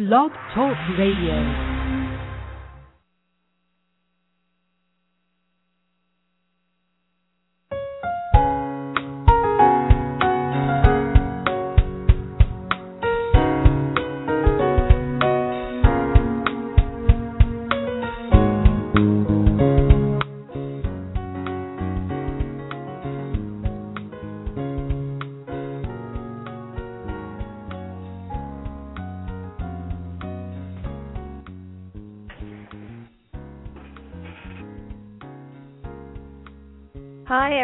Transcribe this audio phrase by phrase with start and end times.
[0.00, 1.69] Blog Talk Radio.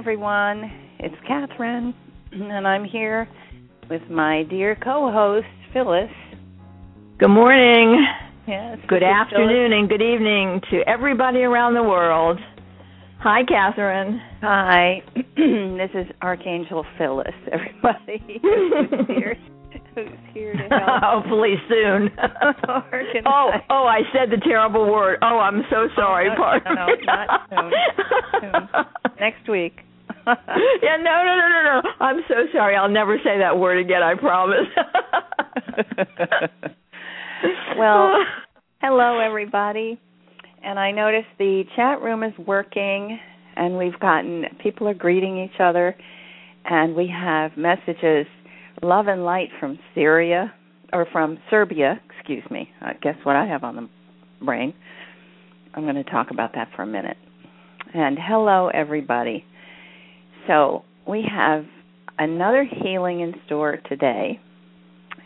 [0.06, 0.70] Everyone.
[1.00, 1.92] It's Catherine,
[2.30, 3.28] and I'm here
[3.90, 6.12] with my dear co host, Phyllis.
[7.18, 8.06] Good morning.
[8.46, 8.78] Yes.
[8.86, 12.38] Good afternoon and good evening to everybody around the world.
[13.18, 14.20] Hi, Catherine.
[14.42, 15.02] Hi.
[15.16, 19.36] this is Archangel Phyllis, everybody who's here,
[19.96, 21.02] who's here to help.
[21.02, 22.10] Hopefully soon.
[23.26, 25.18] oh, oh, I said the terrible word.
[25.22, 26.28] Oh, I'm so sorry.
[26.30, 27.72] Oh, no, Pardon no, no, not soon.
[28.40, 29.16] Soon.
[29.18, 29.80] Next week.
[30.82, 31.90] yeah, no, no, no, no, no.
[32.00, 32.74] I'm so sorry.
[32.74, 34.02] I'll never say that word again.
[34.02, 34.66] I promise.
[37.78, 38.24] well,
[38.80, 40.00] hello everybody.
[40.64, 43.20] And I notice the chat room is working
[43.54, 45.94] and we've gotten people are greeting each other
[46.64, 48.26] and we have messages
[48.82, 50.52] love and light from Syria
[50.92, 52.68] or from Serbia, excuse me.
[52.84, 53.88] Uh, guess what I have on the
[54.44, 54.74] brain?
[55.72, 57.16] I'm going to talk about that for a minute.
[57.94, 59.44] And hello everybody.
[60.46, 61.64] So, we have
[62.18, 64.40] another healing in store today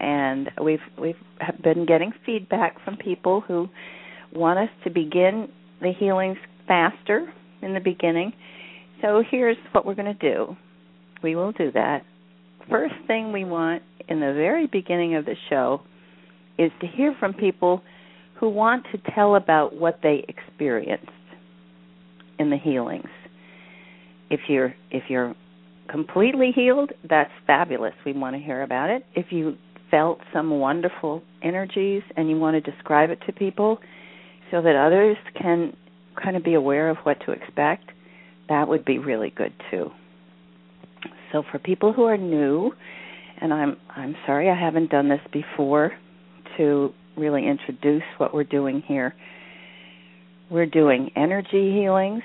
[0.01, 1.15] and we've we've
[1.63, 3.69] been getting feedback from people who
[4.33, 5.49] want us to begin
[5.81, 8.33] the healings faster in the beginning.
[9.03, 10.57] So here's what we're going to do.
[11.23, 12.03] We will do that.
[12.69, 15.83] First thing we want in the very beginning of the show
[16.59, 17.83] is to hear from people
[18.39, 21.11] who want to tell about what they experienced
[22.39, 23.09] in the healings.
[24.31, 25.35] If you're if you're
[25.91, 27.95] completely healed, that's fabulous.
[28.07, 29.05] We want to hear about it.
[29.15, 29.57] If you
[29.91, 33.79] felt some wonderful energies and you want to describe it to people
[34.51, 35.77] so that others can
[36.23, 37.91] kind of be aware of what to expect,
[38.49, 39.91] that would be really good too.
[41.33, 42.73] So for people who are new,
[43.41, 45.93] and I'm I'm sorry I haven't done this before
[46.57, 49.15] to really introduce what we're doing here.
[50.51, 52.23] We're doing energy healings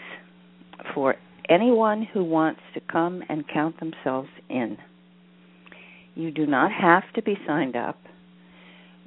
[0.93, 1.15] for
[1.49, 4.77] anyone who wants to come and count themselves in.
[6.15, 7.97] You do not have to be signed up.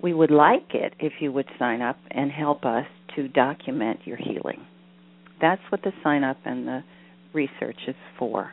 [0.02, 4.16] We would like it if you would sign up and help us to document your
[4.16, 4.66] healing.
[5.40, 6.84] That's what the sign up and the
[7.32, 8.50] research is for.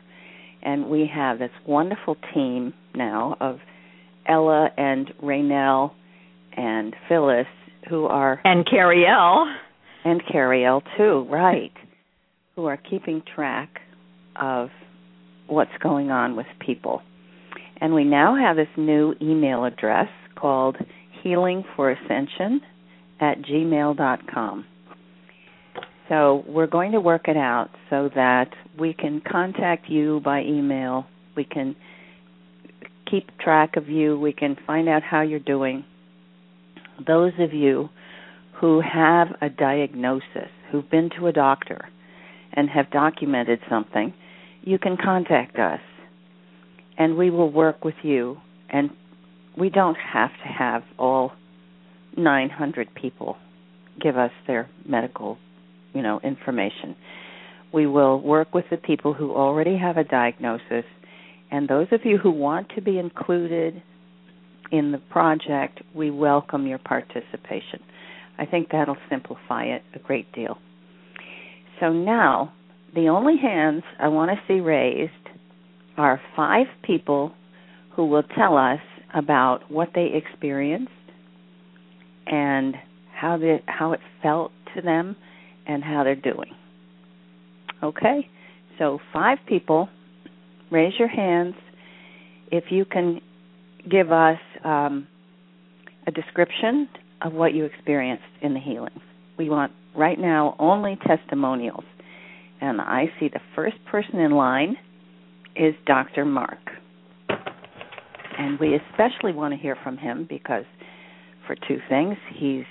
[0.62, 3.58] And we have this wonderful team now of
[4.28, 5.92] Ella and Raynell
[6.56, 7.46] and Phyllis
[7.88, 9.46] who are and Carrie L.
[10.04, 11.72] and Carrie L too, right,
[12.56, 13.80] who are keeping track
[14.34, 14.70] of
[15.46, 17.02] what's going on with people.
[17.82, 20.76] And we now have this new email address called
[21.22, 22.62] healing for ascension
[23.20, 24.64] at gmail.com.
[26.08, 31.04] So we're going to work it out so that we can contact you by email.
[31.36, 31.76] We can
[33.10, 34.18] keep track of you.
[34.18, 35.84] We can find out how you're doing.
[37.06, 37.90] Those of you
[38.60, 41.90] who have a diagnosis, who've been to a doctor
[42.56, 44.12] and have documented something,
[44.62, 45.80] you can contact us
[46.98, 48.38] and we will work with you.
[48.70, 48.90] And
[49.56, 51.32] we don't have to have all
[52.16, 53.36] 900 people
[54.00, 55.38] give us their medical,
[55.94, 56.96] you know, information.
[57.72, 60.84] We will work with the people who already have a diagnosis,
[61.50, 63.82] and those of you who want to be included
[64.72, 67.80] in the project, we welcome your participation.
[68.38, 70.58] I think that'll simplify it a great deal.
[71.80, 72.52] So now,
[72.94, 75.12] the only hands I want to see raised
[75.96, 77.32] are five people
[77.94, 78.80] who will tell us
[79.14, 80.90] about what they experienced
[82.26, 82.74] and
[83.14, 85.16] how the how it felt to them
[85.66, 86.52] and how they're doing.
[87.82, 88.28] Okay?
[88.78, 89.88] So five people
[90.70, 91.54] raise your hands
[92.50, 93.20] if you can
[93.90, 95.06] give us um,
[96.06, 96.88] a description
[97.22, 99.00] of what you experienced in the healing.
[99.38, 101.84] We want right now only testimonials.
[102.60, 104.76] And I see the first person in line
[105.54, 106.24] is Dr.
[106.24, 106.58] Mark.
[108.38, 110.64] And we especially want to hear from him because,
[111.46, 112.64] for two things, he's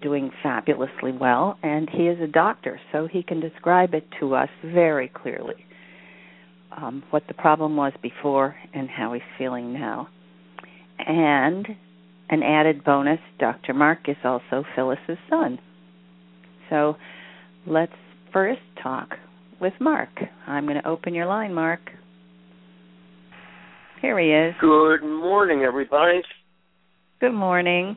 [0.00, 4.48] doing fabulously well and he is a doctor, so he can describe it to us
[4.64, 5.64] very clearly
[6.76, 10.08] um, what the problem was before and how he's feeling now.
[10.98, 11.66] And
[12.30, 13.74] an added bonus, Dr.
[13.74, 15.58] Mark is also Phyllis's son.
[16.72, 16.96] So
[17.66, 17.92] let's
[18.32, 19.10] first talk
[19.60, 20.08] with Mark.
[20.46, 21.80] I'm going to open your line, Mark.
[24.00, 24.54] Here he is.
[24.58, 26.22] Good morning, everybody.
[27.20, 27.96] Good morning.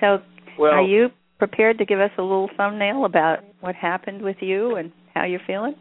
[0.00, 0.18] So,
[0.58, 1.08] well, are you
[1.38, 5.40] prepared to give us a little thumbnail about what happened with you and how you're
[5.46, 5.76] feeling?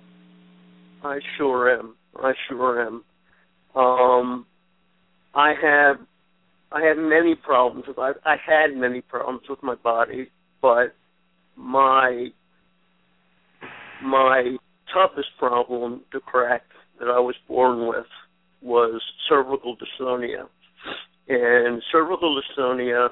[1.04, 1.96] I sure am.
[2.16, 3.04] I sure am.
[3.76, 4.46] Um,
[5.34, 5.98] I have
[6.72, 10.30] I had many problems with I, I had many problems with my body,
[10.62, 10.94] but
[11.58, 12.28] my
[14.04, 14.56] my
[14.94, 16.64] toughest problem to crack
[17.00, 18.06] that I was born with
[18.62, 20.48] was cervical dystonia.
[21.28, 23.10] And cervical dystonia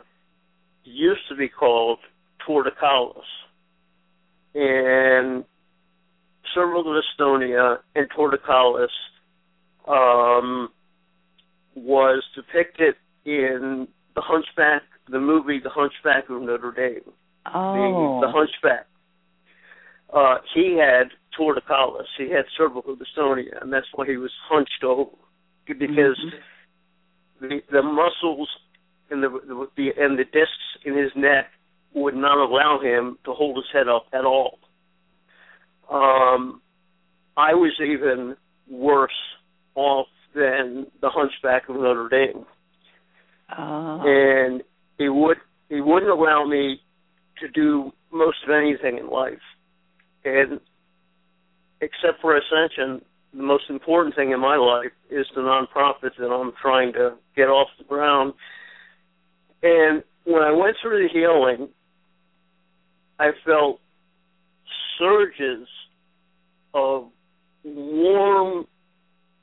[0.84, 2.00] used to be called
[2.48, 3.24] torticollis.
[4.54, 5.44] And
[6.54, 8.88] cervical dystonia and torticollis
[9.88, 10.70] um,
[11.76, 12.96] was depicted
[13.26, 17.12] in the Hunchback, the movie The Hunchback of Notre Dame.
[17.54, 18.22] Oh.
[18.22, 18.88] The, the Hunchback.
[20.14, 22.06] Uh, he had torticollis.
[22.18, 25.12] He had cervical dystonia, and that's why he was hunched over
[25.68, 27.48] because mm-hmm.
[27.48, 28.50] the the muscles
[29.10, 31.48] and the, the the and the discs in his neck
[31.94, 34.60] would not allow him to hold his head up at all.
[35.92, 36.62] Um,
[37.38, 38.36] I was even
[38.70, 39.12] worse
[39.76, 42.46] off than the Hunchback of Notre Dame,
[43.50, 44.00] uh.
[44.04, 44.64] and
[44.98, 45.38] he would
[45.70, 46.80] he wouldn't allow me
[47.40, 49.40] to do most of anything in life,
[50.24, 50.60] and
[51.82, 53.02] except for ascension,
[53.34, 57.48] the most important thing in my life is the nonprofit that I'm trying to get
[57.48, 58.34] off the ground.
[59.62, 61.70] And when I went through the healing,
[63.20, 63.80] I felt
[64.98, 65.68] surges
[66.74, 67.10] of
[67.64, 68.66] warm,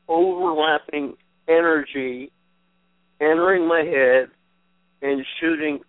[0.08, 1.16] overlapping
[1.48, 2.30] energy
[3.20, 4.28] entering my head
[5.00, 5.80] and shooting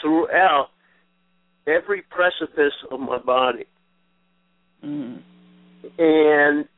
[0.00, 0.68] throughout
[1.66, 3.66] every precipice of my body.
[4.84, 5.22] Mm.
[5.98, 6.68] And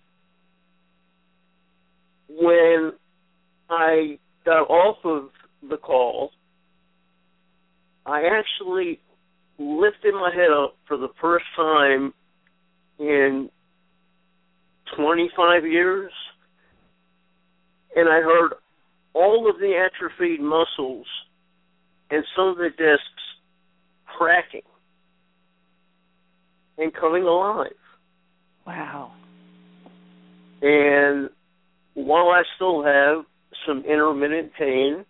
[2.28, 2.92] when
[3.68, 5.30] I got off of
[5.68, 6.30] the call,
[8.06, 9.00] I actually
[9.58, 12.14] lifted my head up for the first time
[12.98, 13.50] in
[14.96, 16.12] 25 years,
[17.94, 18.52] and I heard
[19.12, 21.06] all of the atrophied muscles
[22.10, 23.22] and some of the discs
[24.06, 24.62] cracking
[26.78, 27.72] and coming alive.
[28.66, 29.12] Wow.
[30.62, 31.30] And
[31.94, 33.24] while I still have
[33.66, 35.04] some intermittent pain,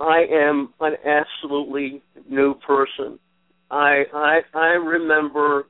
[0.00, 3.18] I am an absolutely new person.
[3.70, 5.64] I I I remember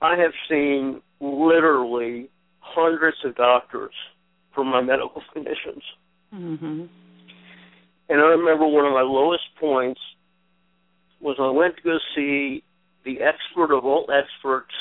[0.00, 2.30] I have seen literally
[2.60, 3.94] hundreds of doctors
[4.54, 5.82] for my medical conditions.
[6.34, 6.84] Mm-hmm.
[8.10, 10.00] And I remember one of my lowest points
[11.20, 12.64] was I went to go see
[13.04, 14.74] the expert of all experts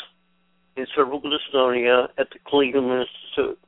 [0.75, 3.59] in cervical dystonia at the Cleveland Institute.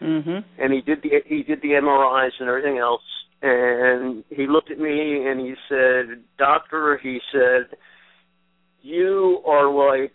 [0.00, 0.62] Mm-hmm.
[0.62, 3.02] And he did the he did the MRIs and everything else.
[3.42, 7.76] And he looked at me and he said, "Doctor," he said,
[8.80, 10.12] "you are like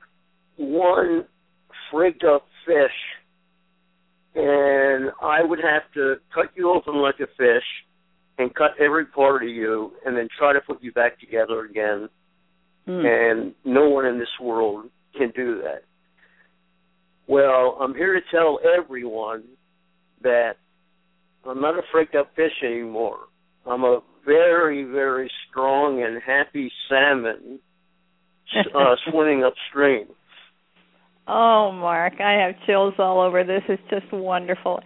[0.58, 1.26] one
[1.92, 2.98] frigged up fish,
[4.34, 7.64] and I would have to cut you open like a fish."
[8.40, 12.10] And cut every part of you, and then try to put you back together again
[12.90, 13.06] Mm.
[13.06, 15.84] and no one in this world can do that.
[17.28, 19.44] Well, I'm here to tell everyone
[20.24, 20.54] that
[21.48, 23.20] I'm not a freaked up fish anymore.
[23.68, 27.60] I'm a very, very strong and happy salmon
[28.76, 30.08] uh, swimming upstream.
[31.28, 33.44] Oh, Mark, I have chills all over.
[33.44, 34.80] This is just wonderful.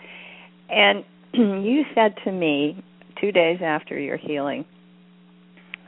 [0.69, 2.83] And you said to me
[3.20, 4.65] two days after your healing,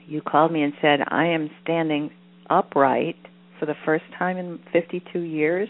[0.08, 2.12] you called me and said, I am standing
[2.50, 3.16] upright
[3.60, 5.70] for the first time in 52 years,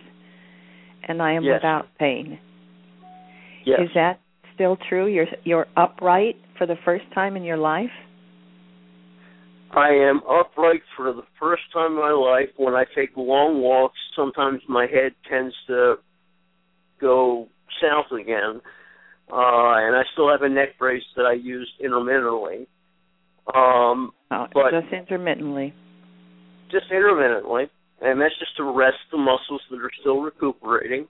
[1.07, 1.55] and I am yes.
[1.57, 2.39] without pain.
[3.65, 3.79] Yes.
[3.83, 4.19] Is that
[4.53, 5.07] still true?
[5.07, 7.89] You're you're upright for the first time in your life.
[9.71, 12.49] I am upright for the first time in my life.
[12.55, 15.95] When I take long walks, sometimes my head tends to
[17.01, 17.47] go
[17.81, 18.61] south again,
[19.31, 22.67] uh, and I still have a neck brace that I use intermittently.
[23.53, 25.73] Um, oh, but just intermittently.
[26.71, 27.69] Just intermittently,
[28.01, 31.07] and that's just to rest the muscles that are still recuperating.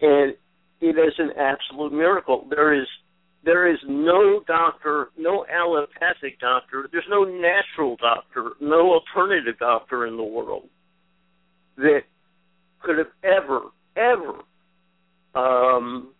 [0.00, 0.34] And
[0.80, 2.46] it is an absolute miracle.
[2.50, 2.86] There is
[3.44, 10.16] there is no doctor, no allopathic doctor, there's no natural doctor, no alternative doctor in
[10.16, 10.68] the world
[11.76, 12.02] that
[12.80, 13.62] could have ever,
[13.96, 14.42] ever
[15.34, 16.12] um,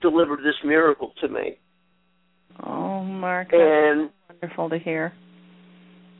[0.00, 1.58] delivered this miracle to me.
[2.64, 5.12] Oh, Mark, And wonderful to hear.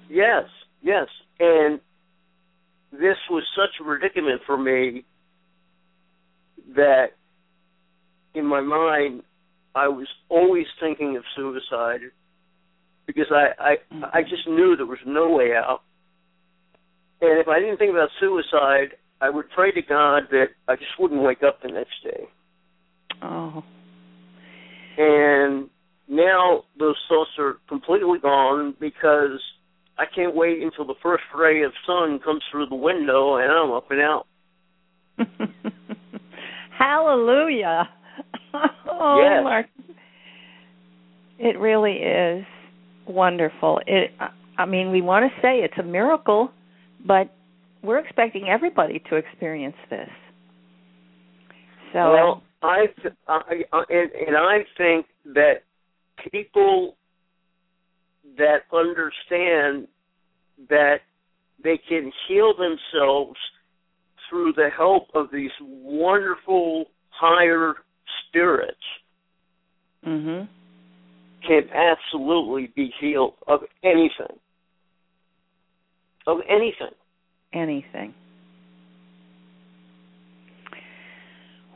[0.09, 0.45] yes,
[0.83, 1.07] yes,
[1.41, 1.81] and
[2.93, 5.05] this was such a predicament for me
[6.75, 7.09] that
[8.35, 9.23] in my mind
[9.75, 12.01] I was always thinking of suicide
[13.07, 14.05] because I I mm-hmm.
[14.13, 15.83] I just knew there was no way out.
[17.21, 20.99] And if I didn't think about suicide, I would pray to God that I just
[20.99, 22.29] wouldn't wake up the next day.
[23.23, 23.63] Oh,
[24.97, 25.69] And
[26.09, 29.41] now those thoughts are completely gone because
[29.99, 33.73] I can't wait until the first ray of sun comes through the window and I'm
[33.73, 34.27] up and out.
[36.79, 37.89] Hallelujah.
[38.55, 39.43] oh, Yes.
[39.43, 39.67] Mark.
[41.39, 42.45] It really is
[43.07, 43.81] wonderful.
[43.87, 44.11] It
[44.59, 46.51] I mean, we want to say it's a miracle,
[47.07, 47.33] but
[47.83, 50.09] we're expecting everybody to experience this.
[51.93, 52.87] So Well, I,
[53.29, 55.63] I, I and, and I think that
[56.31, 56.97] people
[58.37, 59.89] that understand
[60.69, 60.99] that
[61.63, 63.39] they can heal themselves
[64.29, 67.75] through the help of these wonderful higher
[68.29, 68.77] spirits
[70.07, 70.49] mhm.
[71.47, 74.39] can absolutely be healed of anything.
[76.27, 76.95] Of anything.
[77.53, 78.15] anything.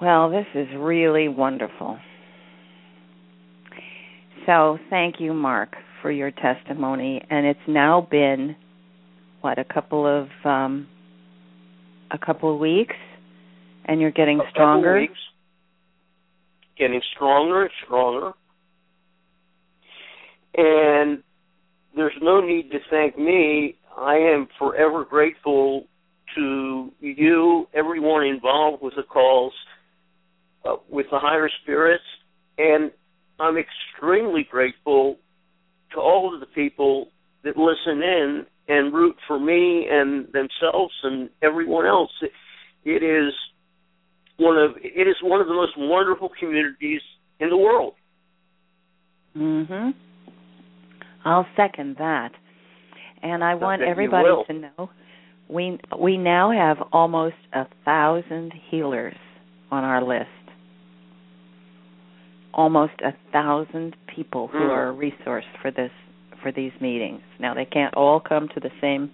[0.02, 1.96] Well, this is really wonderful.
[4.46, 7.22] So, thank you, Mark, for your testimony.
[7.30, 8.56] And it's now been
[9.42, 10.88] what a couple of um,
[12.10, 12.96] a couple of weeks,
[13.84, 14.98] and you're getting A stronger.
[14.98, 15.20] weeks,
[16.76, 18.32] getting stronger and stronger.
[20.56, 21.22] And
[21.94, 23.76] there's no need to thank me.
[23.96, 25.84] I am forever grateful
[26.34, 29.52] to you, everyone involved with the calls,
[30.64, 32.04] uh, with the higher spirits,
[32.58, 32.90] and
[33.40, 35.16] I'm extremely grateful
[35.94, 37.08] to all of the people
[37.44, 42.10] that listen in and root for me and themselves and everyone else.
[42.22, 42.30] It,
[42.84, 43.32] it is
[44.38, 47.00] one of it is one of the most wonderful communities
[47.40, 47.94] in the world.
[49.36, 49.94] Mhm.
[51.24, 52.32] I'll second that.
[53.22, 54.90] And I want everybody to know
[55.48, 59.16] we we now have almost a thousand healers
[59.70, 60.28] on our list.
[62.54, 64.70] Almost a thousand people who Mm.
[64.70, 65.92] are a resource for this
[66.42, 67.22] for these meetings.
[67.38, 69.12] Now they can't all come to the same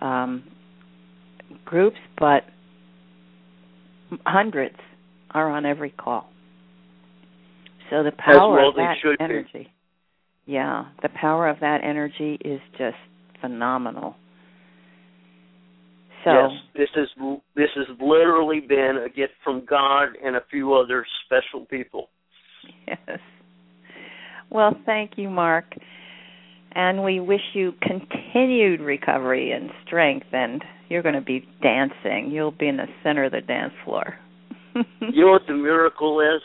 [0.00, 0.44] um,
[1.64, 2.44] groups, but
[4.26, 4.76] hundreds
[5.30, 6.28] are on every call.
[7.90, 9.24] So the power well of that should be.
[9.24, 9.72] energy.
[10.46, 12.96] Yeah, the power of that energy is just
[13.40, 14.16] phenomenal.
[16.24, 17.08] So yes, this is
[17.54, 22.08] this has literally been a gift from God and a few other special people.
[22.86, 23.18] yes.
[24.50, 25.64] Well, thank you, Mark.
[26.74, 32.30] And we wish you continued recovery and strength and you're going to be dancing.
[32.30, 34.14] You'll be in the center of the dance floor.
[35.00, 36.40] You know what the miracle is?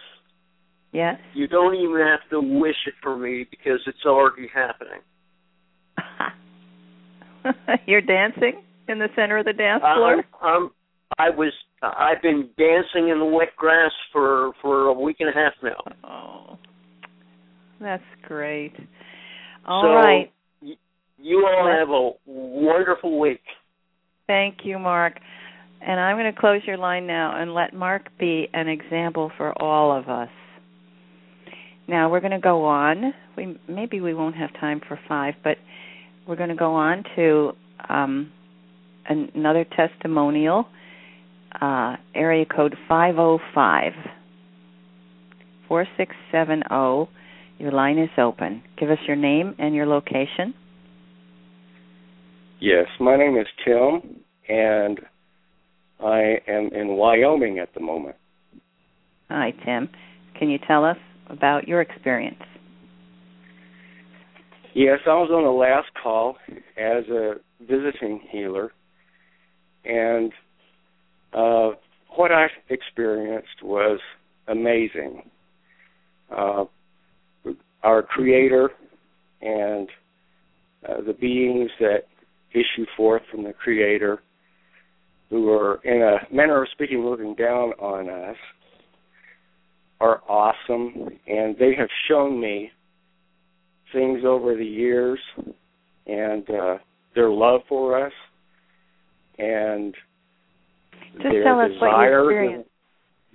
[0.92, 1.18] yes.
[1.34, 5.00] You don't even have to wish it for me because it's already happening.
[7.88, 10.24] You're dancing in the center of the dance I'm, floor?
[10.42, 10.72] I'm
[11.18, 15.34] I was I've been dancing in the wet grass for for a week and a
[15.34, 15.93] half now.
[16.03, 16.57] Oh.
[17.79, 18.74] That's great.
[19.67, 20.31] All so, right.
[20.62, 20.74] y-
[21.19, 23.41] You all have a wonderful week.
[24.25, 25.13] Thank you, Mark.
[25.79, 29.53] And I'm going to close your line now and let Mark be an example for
[29.62, 30.29] all of us.
[31.88, 33.13] Now we're going to go on.
[33.38, 35.57] We maybe we won't have time for five, but
[36.27, 37.51] we're going to go on to
[37.89, 38.31] um,
[39.07, 40.65] an- another testimonial.
[41.60, 43.94] Uh, area code five zero five
[45.68, 47.10] four six seven zero.
[47.58, 48.62] Your line is open.
[48.77, 50.54] Give us your name and your location.
[52.60, 55.00] Yes, my name is Tim, and
[56.00, 58.16] I am in Wyoming at the moment.
[59.30, 59.89] Hi, Tim.
[60.38, 60.98] Can you tell us
[61.30, 62.42] about your experience?
[64.74, 66.38] Yes, I was on the last call
[66.77, 68.72] as a visiting healer,
[69.86, 70.32] and
[71.34, 71.72] uh,
[72.15, 74.00] what I experienced was
[74.48, 75.29] amazing.
[76.36, 76.65] Uh,
[77.84, 78.72] our Creator
[79.41, 79.88] and
[80.88, 82.03] uh, the beings that
[82.51, 84.19] issue forth from the Creator,
[85.29, 88.38] who are, in a manner of speaking, looking down on us,
[90.00, 92.72] are awesome, and they have shown me
[93.93, 95.19] things over the years
[96.05, 96.77] and uh,
[97.15, 98.13] their love for us
[99.39, 99.96] and
[101.13, 102.70] Just their tell us what you experienced.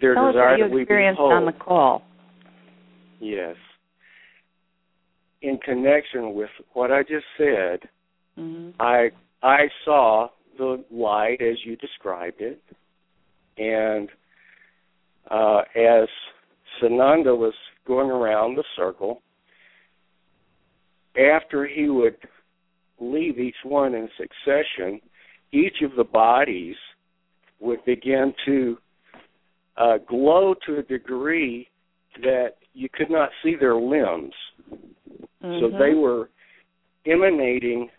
[0.01, 2.03] their Tell us desire what you experienced on the call.
[3.21, 3.57] Yes.
[5.43, 7.81] In connection with what I just said,
[8.37, 9.11] hmm I
[9.43, 12.63] I saw the light as you described it,
[13.59, 14.09] and
[15.31, 16.09] uh, as
[16.81, 17.55] Sananda was
[17.87, 19.23] going around the circle,
[21.17, 22.17] after he would
[23.01, 25.01] leave each one in succession,
[25.53, 26.77] each of the bodies
[27.63, 28.77] would begin to
[29.77, 31.69] uh, glow to a degree
[32.21, 34.35] that you could not see their limbs.
[35.41, 35.79] So Mhm.
[35.79, 36.29] they were
[37.07, 37.91] emanating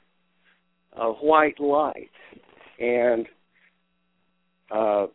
[0.93, 2.11] a white light,
[2.79, 3.27] and
[4.69, 5.07] uh,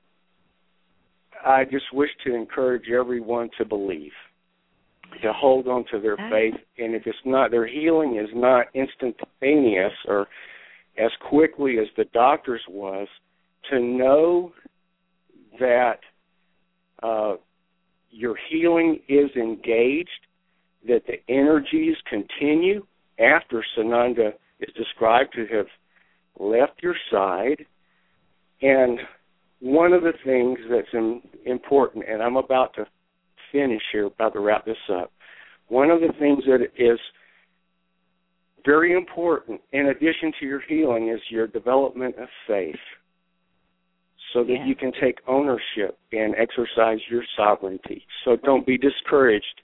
[1.45, 4.15] I just wish to encourage everyone to believe,
[5.23, 9.95] to hold on to their faith, and if it's not, their healing is not instantaneous
[10.07, 10.29] or
[10.97, 13.09] as quickly as the doctor's was,
[13.71, 14.53] to know
[15.59, 15.99] that
[17.03, 17.35] uh,
[18.11, 20.09] your healing is engaged,
[20.87, 22.85] that the energies continue
[23.19, 25.67] after Sananda is described to have
[26.39, 27.65] left your side.
[28.63, 28.99] And
[29.61, 32.87] one of the things that's important, and I'm about to
[33.53, 35.13] finish here, about to wrap this up.
[35.69, 36.99] One of the things that is
[38.65, 42.75] very important, in addition to your healing, is your development of faith
[44.33, 44.65] so that Yeah.
[44.65, 48.07] you can take ownership and exercise your sovereignty.
[48.25, 49.63] So don't be discouraged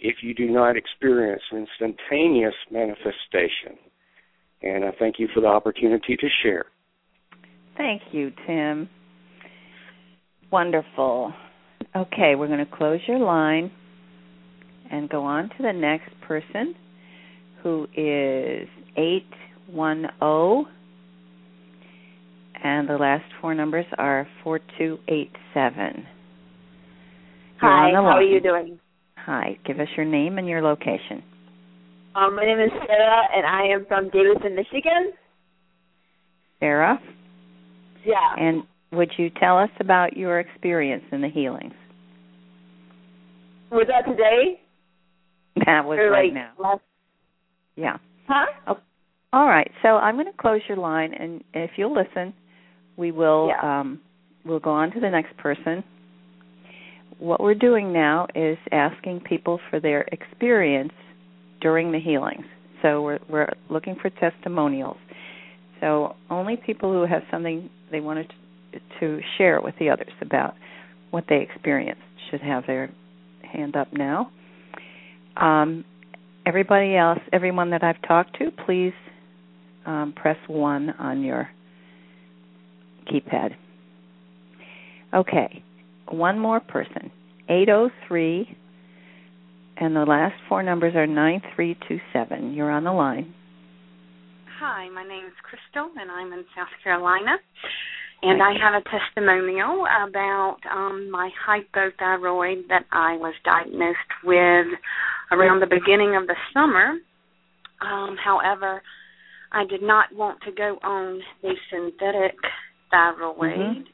[0.00, 3.78] if you do not experience instantaneous manifestation.
[4.62, 6.66] And I thank you for the opportunity to share.
[7.76, 8.88] Thank you, Tim.
[10.50, 11.32] Wonderful.
[11.94, 13.70] Okay, we're going to close your line
[14.90, 16.74] and go on to the next person
[17.62, 20.66] who is 810
[22.68, 25.94] and the last four numbers are 4287.
[25.96, 28.78] You're Hi, how are you doing?
[29.16, 31.22] Hi, give us your name and your location.
[32.14, 35.12] Um, my name is Sarah, and I am from Davison, Michigan.
[36.60, 37.00] Sarah,
[38.04, 38.34] Yeah.
[38.38, 41.74] and would you tell us about your experience in the healings?
[43.70, 44.60] Was that today?
[45.66, 46.50] That was or right like now.
[46.58, 46.80] last?
[47.76, 47.96] Yeah.
[48.28, 48.74] Huh?
[49.32, 49.70] All right.
[49.82, 52.32] So I'm going to close your line, and if you'll listen,
[52.98, 53.80] we will Yeah.
[53.80, 54.00] um,
[54.44, 55.82] we'll go on to the next person.
[57.18, 60.92] What we're doing now is asking people for their experience
[61.60, 62.44] during the healings.
[62.82, 64.98] So we're we're looking for testimonials.
[65.80, 68.32] So only people who have something they wanted
[68.72, 70.54] to, to share with the others about
[71.10, 72.90] what they experienced should have their
[73.42, 74.30] hand up now.
[75.36, 75.84] Um,
[76.44, 78.92] everybody else, everyone that I've talked to, please
[79.86, 81.48] um, press 1 on your
[83.10, 83.54] keypad.
[85.14, 85.62] Okay,
[86.10, 87.10] one more person.
[87.48, 88.56] 803,
[89.78, 92.52] and the last four numbers are 9327.
[92.52, 93.34] You're on the line.
[94.60, 97.38] Hi, my name is Crystal, and I'm in South Carolina.
[98.20, 104.66] And I have a testimonial about um, my hypothyroid that I was diagnosed with
[105.30, 106.96] around the beginning of the summer.
[107.80, 108.82] Um, however,
[109.52, 112.34] I did not want to go on the synthetic
[112.90, 113.86] thyroid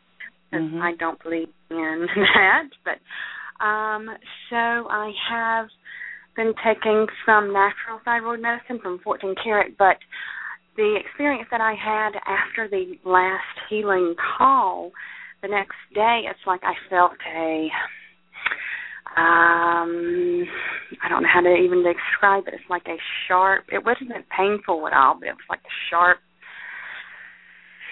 [0.51, 0.81] because Mhm.
[0.83, 2.69] I don't believe in that.
[2.85, 4.09] But um,
[4.51, 5.69] so I have
[6.37, 9.99] been taking some natural thyroid medicine from 14 Karat, but
[10.77, 14.91] the experience that I had after the last healing call,
[15.43, 17.69] the next day, it's like I felt a
[19.17, 20.45] um
[21.03, 22.55] I don't know how to even describe it.
[22.55, 22.97] It's like a
[23.29, 26.19] sharp it wasn't painful at all, but it was like a sharp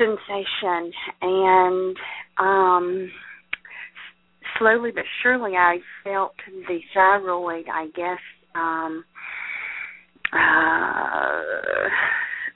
[0.03, 1.97] sensation and
[2.39, 3.11] um
[4.59, 6.35] slowly but surely I felt
[6.69, 8.21] the thyroid I guess
[8.55, 9.05] um
[10.33, 11.43] uh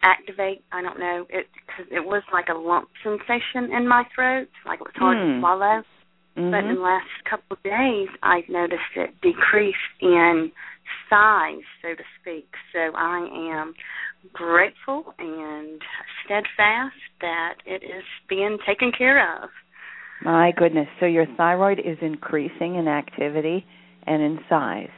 [0.03, 0.63] activate.
[0.73, 4.81] I don't know it because it was like a lump sensation in my throat, like
[4.81, 5.35] it was hard Hmm.
[5.35, 5.85] to swallow.
[6.37, 6.75] But in Mhm.
[6.75, 10.53] the last couple of days, I've noticed it decrease in
[11.09, 12.55] size, so to speak.
[12.73, 13.75] So I am
[14.33, 15.81] grateful and
[16.25, 19.51] steadfast that it is being taken care of.
[20.23, 20.89] My goodness.
[21.01, 23.65] So your thyroid is increasing in activity
[24.07, 24.89] and in size.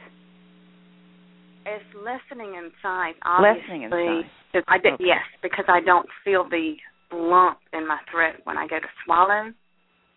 [1.65, 3.61] It's lessening in size, obviously.
[3.61, 4.63] Lessening in size.
[4.67, 5.03] I did, Okay.
[5.05, 6.75] Yes, because I don't feel the
[7.11, 9.51] lump in my throat when I go to swallow.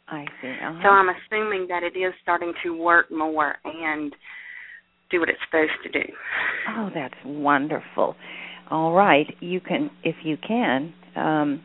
[0.09, 0.49] I see.
[0.49, 0.81] Uh-huh.
[0.83, 4.15] So I'm assuming that it is starting to work more and
[5.11, 6.13] do what it's supposed to do.
[6.71, 8.17] Oh, that's wonderful.
[8.73, 11.61] All right, you can, if you can, um,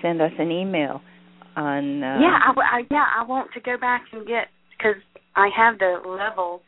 [0.00, 1.00] send us an email
[1.56, 2.00] on.
[2.00, 5.02] Uh, yeah, I, I yeah I want to go back and get because
[5.34, 6.60] I have the levels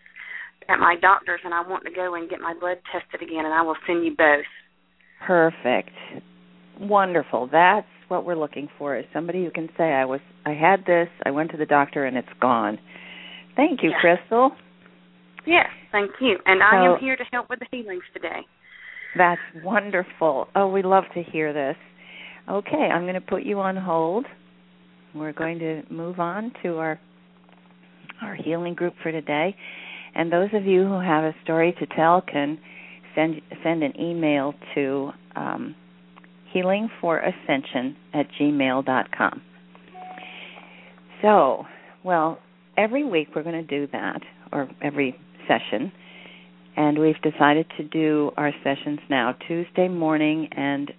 [0.68, 3.54] at my doctor's and I want to go and get my blood tested again, and
[3.54, 4.44] I will send you both.
[5.24, 5.90] Perfect.
[6.80, 7.48] Wonderful.
[7.52, 11.08] That's what we're looking for is somebody who can say I was I had this,
[11.24, 12.80] I went to the doctor and it's gone.
[13.54, 13.92] Thank you.
[14.00, 14.50] Crystal.
[15.46, 16.38] Yes, thank you.
[16.44, 18.42] And I am here to help with the healings today.
[19.16, 20.48] That's wonderful.
[20.54, 21.76] Oh, we love to hear this.
[22.48, 24.26] Okay, I'm going to put you on hold.
[25.14, 27.00] We're going to move on to our
[28.22, 29.54] our healing group for today.
[30.14, 32.58] And those of you who have a story to tell can
[33.14, 35.74] send send an email to um,
[36.54, 39.42] healingforascension at gmail.com.
[41.22, 41.64] So,
[42.04, 42.38] well,
[42.76, 44.20] every week we're going to do that,
[44.52, 45.92] or every session
[46.76, 50.92] and we've decided to do our sessions now Tuesday morning and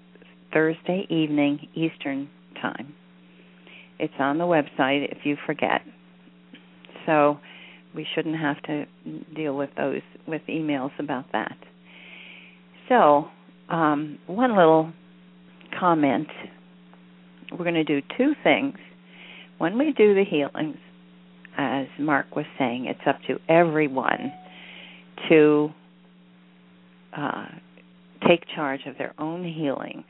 [0.51, 2.29] Thursday evening Eastern
[2.61, 2.93] time.
[3.99, 5.81] It's on the website if you forget.
[7.05, 7.39] So
[7.95, 8.85] we shouldn't have to
[9.35, 11.57] deal with those with emails about that.
[12.89, 13.25] So,
[13.69, 14.91] um, one little
[15.79, 16.27] comment.
[17.51, 18.75] We're going to do two things.
[19.57, 20.77] When we do the healings,
[21.57, 24.31] as Mark was saying, it's up to everyone
[25.29, 25.69] to
[27.15, 27.47] uh,
[28.27, 30.03] take charge of their own healing.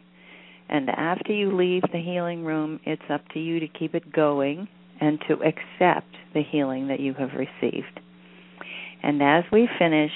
[0.69, 4.67] And after you leave the healing room, it's up to you to keep it going
[4.99, 7.99] and to accept the healing that you have received.
[9.03, 10.11] And as we finish,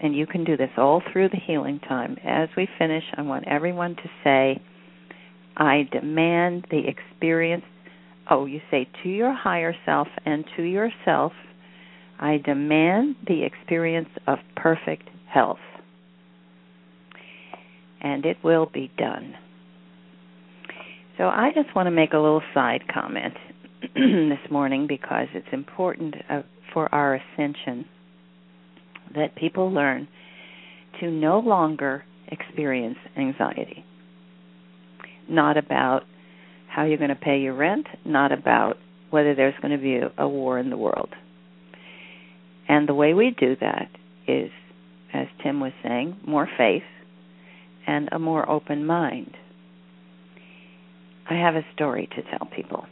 [0.00, 3.48] and you can do this all through the healing time, as we finish, I want
[3.48, 4.60] everyone to say,
[5.56, 7.64] I demand the experience.
[8.30, 11.32] Oh, you say to your higher self and to yourself,
[12.18, 15.58] I demand the experience of perfect health.
[18.00, 19.34] And it will be done.
[21.18, 23.34] So I just want to make a little side comment
[23.94, 27.86] this morning because it's important uh, for our ascension
[29.14, 30.08] that people learn
[31.00, 33.84] to no longer experience anxiety.
[35.28, 36.02] Not about
[36.68, 38.76] how you're going to pay your rent, not about
[39.10, 41.10] whether there's going to be a, a war in the world.
[42.68, 43.88] And the way we do that
[44.26, 44.50] is,
[45.12, 46.82] as Tim was saying, more faith
[47.86, 49.36] and a more open mind.
[51.28, 52.86] I have a story to tell people,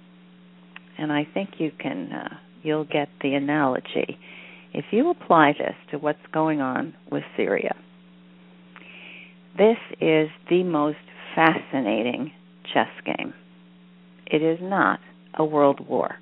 [0.99, 4.19] and I think you can uh, you'll get the analogy
[4.73, 7.77] if you apply this to what's going on with Syria.
[9.57, 10.99] This is the most
[11.37, 12.33] fascinating
[12.73, 13.35] chess game.
[14.27, 14.99] It is not
[15.35, 16.17] a world war.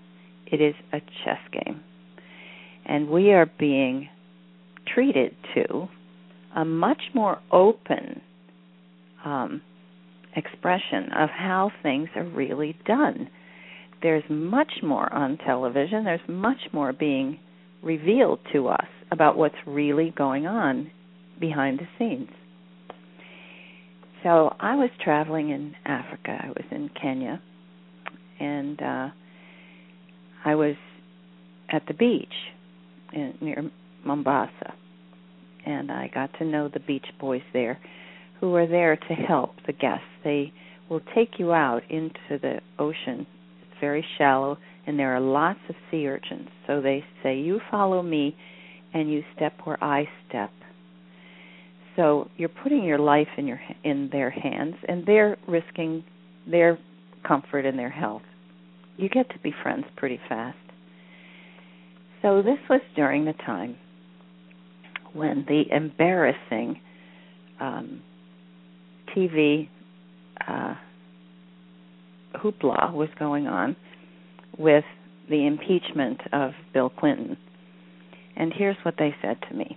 [0.47, 1.83] It is a chess game
[2.87, 4.09] and we are being
[4.95, 5.89] treated to
[6.57, 8.21] a much more open
[9.25, 9.63] um,
[10.37, 13.29] expression of how things are really done.
[14.03, 17.39] There's much more on television, there's much more being
[17.83, 20.91] revealed to us about what's really going on
[21.41, 22.31] behind the scenes.
[24.23, 26.39] So I was traveling in Africa.
[26.41, 27.43] I was in Kenya,
[28.39, 29.09] and uh,
[30.45, 30.77] I was
[31.69, 32.33] at the beach
[33.13, 33.71] in, near
[34.05, 34.75] Mombasa,
[35.65, 37.79] and I got to know the beach boys there,
[38.41, 40.05] who are there to help the guests.
[40.25, 40.53] They
[40.89, 43.27] will take you out into the ocean.
[43.63, 46.49] It's very shallow, and there are lots of sea urchins.
[46.67, 48.37] So they say, "You follow me,
[48.93, 50.51] and you step where I step."
[51.97, 56.03] So you're putting your life in your in their hands, and they're risking
[56.47, 56.79] their
[57.23, 58.23] comfort and their health.
[58.97, 60.59] You get to be friends pretty fast.
[62.23, 63.77] So this was during the time
[65.13, 66.81] when the embarrassing
[67.61, 68.01] um,
[69.15, 69.69] TV
[70.47, 70.75] uh,
[72.37, 73.77] hoopla was going on
[74.57, 74.85] with
[75.29, 77.37] the impeachment of Bill Clinton.
[78.37, 79.77] And here's what they said to me.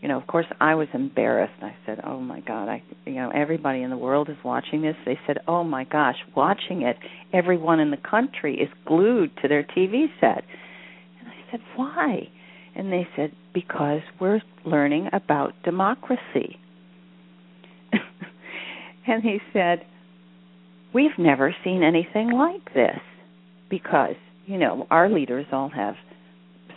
[0.00, 1.62] You know, of course, I was embarrassed.
[1.62, 2.68] I said, "Oh my God!
[2.68, 6.16] I, you know, everybody in the world is watching this." They said, "Oh my gosh,
[6.36, 6.98] watching it!
[7.32, 10.44] Everyone in the country is glued to their TV set."
[11.54, 12.28] Said, Why?
[12.74, 16.58] And they said, Because we're learning about democracy.
[19.06, 19.84] and he said,
[20.92, 23.00] We've never seen anything like this.
[23.70, 25.94] Because, you know, our leaders all have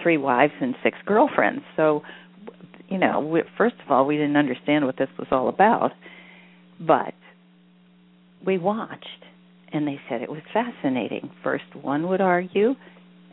[0.02, 1.62] three wives and six girlfriends.
[1.76, 2.02] So,
[2.88, 5.92] you know, we, first of all, we didn't understand what this was all about.
[6.80, 7.14] But
[8.46, 9.06] we watched,
[9.74, 11.32] and they said it was fascinating.
[11.44, 12.76] First, one would argue,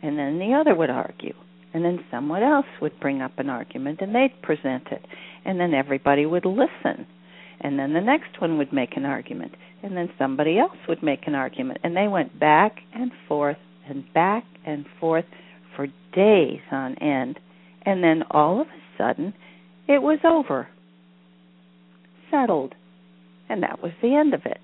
[0.05, 1.33] and then the other would argue.
[1.73, 5.03] And then someone else would bring up an argument and they'd present it.
[5.43, 7.07] And then everybody would listen.
[7.59, 9.53] And then the next one would make an argument.
[9.81, 11.79] And then somebody else would make an argument.
[11.83, 13.57] And they went back and forth
[13.89, 15.25] and back and forth
[15.75, 17.39] for days on end.
[17.83, 19.33] And then all of a sudden,
[19.87, 20.67] it was over,
[22.29, 22.75] settled,
[23.49, 24.59] and that was the end of it.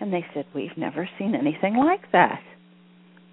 [0.00, 2.40] And they said, We've never seen anything like that.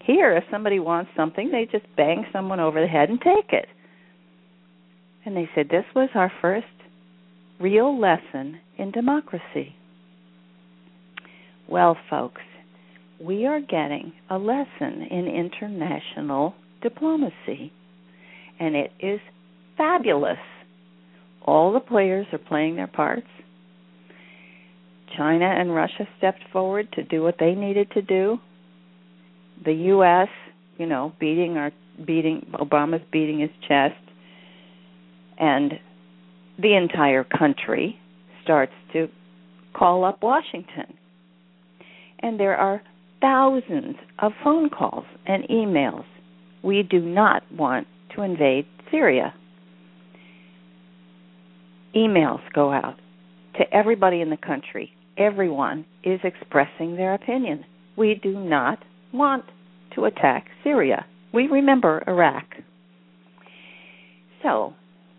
[0.05, 3.67] Here, if somebody wants something, they just bang someone over the head and take it.
[5.25, 6.67] And they said, This was our first
[7.59, 9.75] real lesson in democracy.
[11.67, 12.41] Well, folks,
[13.19, 17.73] we are getting a lesson in international diplomacy,
[18.59, 19.19] and it is
[19.75, 20.37] fabulous.
[21.43, 23.27] All the players are playing their parts.
[25.17, 28.37] China and Russia stepped forward to do what they needed to do.
[29.63, 30.29] The US,
[30.77, 31.71] you know, beating our
[32.05, 33.95] beating Obama's beating his chest
[35.37, 35.73] and
[36.61, 37.99] the entire country
[38.43, 39.07] starts to
[39.73, 40.97] call up Washington.
[42.19, 42.81] And there are
[43.21, 46.05] thousands of phone calls and emails.
[46.63, 49.33] We do not want to invade Syria.
[51.95, 52.95] Emails go out
[53.57, 54.91] to everybody in the country.
[55.17, 57.65] Everyone is expressing their opinion.
[57.97, 58.79] We do not
[59.15, 59.45] want
[59.95, 61.05] to attack Syria.
[61.33, 62.45] We remember Iraq.
[64.43, 64.73] So,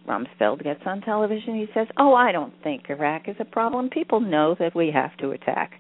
[0.09, 1.57] Rumsfeld gets on television.
[1.57, 3.91] He says, Oh, I don't think Iraq is a problem.
[3.91, 5.73] People know that we have to attack.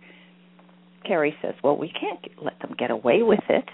[1.07, 3.69] Kerry says, Well, we can't let them get away with it.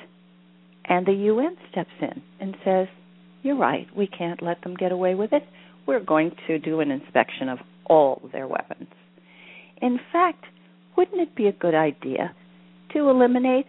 [0.85, 2.89] And the UN steps in and says,
[3.43, 5.43] You're right, we can't let them get away with it.
[5.87, 8.89] We're going to do an inspection of all their weapons.
[9.81, 10.45] In fact,
[10.97, 12.35] wouldn't it be a good idea
[12.93, 13.67] to eliminate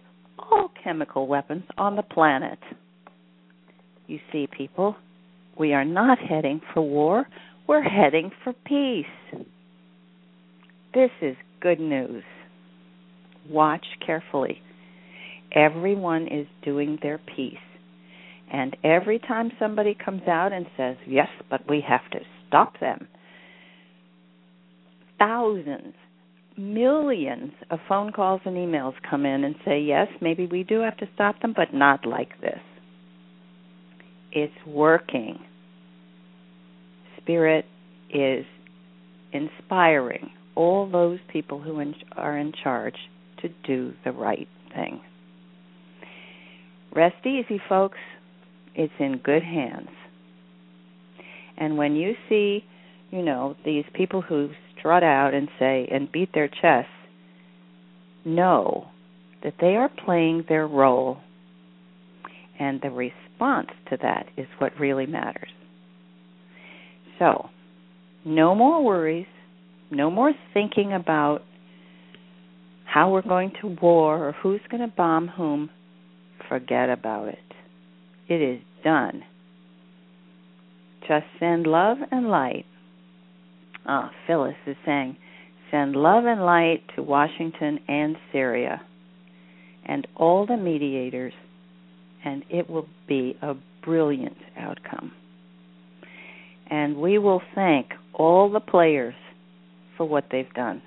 [0.54, 2.58] all chemical weapons on the planet?
[4.06, 4.96] You see, people,
[5.58, 7.26] we are not heading for war,
[7.66, 9.06] we're heading for peace.
[10.92, 12.22] This is good news.
[13.48, 14.60] Watch carefully.
[15.52, 17.54] Everyone is doing their piece.
[18.52, 23.08] And every time somebody comes out and says, yes, but we have to stop them,
[25.18, 25.94] thousands,
[26.56, 30.96] millions of phone calls and emails come in and say, yes, maybe we do have
[30.98, 32.60] to stop them, but not like this.
[34.32, 35.38] It's working.
[37.20, 37.64] Spirit
[38.12, 38.44] is
[39.32, 41.82] inspiring all those people who
[42.16, 42.96] are in charge
[43.42, 45.00] to do the right thing.
[46.94, 47.98] Rest easy, folks.
[48.74, 49.88] It's in good hands.
[51.56, 52.64] And when you see,
[53.10, 54.50] you know, these people who
[54.84, 56.90] strut out and say and beat their chests,
[58.24, 58.88] know
[59.42, 61.18] that they are playing their role.
[62.60, 65.48] And the response to that is what really matters.
[67.18, 67.48] So,
[68.26, 69.26] no more worries,
[69.90, 71.42] no more thinking about
[72.84, 75.70] how we're going to war or who's going to bomb whom,
[76.48, 77.38] forget about it.
[78.28, 79.22] It is done.
[81.08, 82.66] Just send love and light.
[83.88, 85.16] Oh, Phyllis is saying,
[85.70, 88.80] send love and light to Washington and Syria
[89.86, 91.34] and all the mediators,
[92.24, 95.12] and it will be a brilliant outcome.
[96.70, 99.14] And we will thank all the players
[99.96, 100.82] for what they've done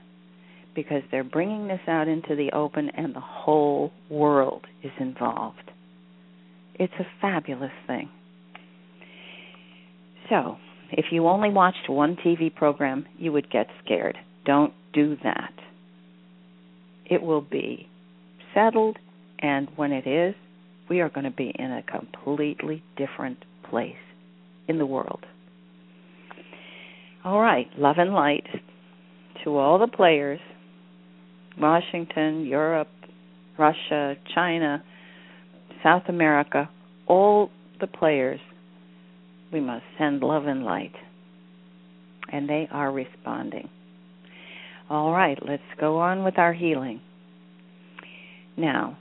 [0.76, 5.72] because they're bringing this out into the open and the whole world is involved.
[6.76, 8.10] It's a fabulous thing.
[10.30, 10.58] So,
[10.92, 14.18] if you only watched one TV program, you would get scared.
[14.46, 15.54] Don't do that.
[17.06, 17.88] It will be
[18.54, 18.98] settled,
[19.40, 20.36] and when it is,
[20.90, 23.96] we are going to be in a completely different place
[24.68, 25.26] in the world.
[27.24, 28.46] All right, love and light
[29.44, 30.40] to all the players
[31.60, 32.90] Washington, Europe,
[33.58, 34.84] Russia, China,
[35.84, 36.70] South America,
[37.08, 38.40] all the players,
[39.52, 40.94] we must send love and light.
[42.32, 43.70] And they are responding.
[44.90, 47.02] All right, let's go on with our healing.
[48.58, 48.98] Now,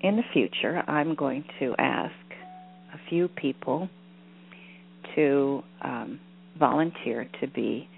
[0.00, 2.12] in the future, I'm going to ask
[2.94, 3.88] a few people
[5.14, 6.20] to um,
[6.58, 7.88] volunteer to be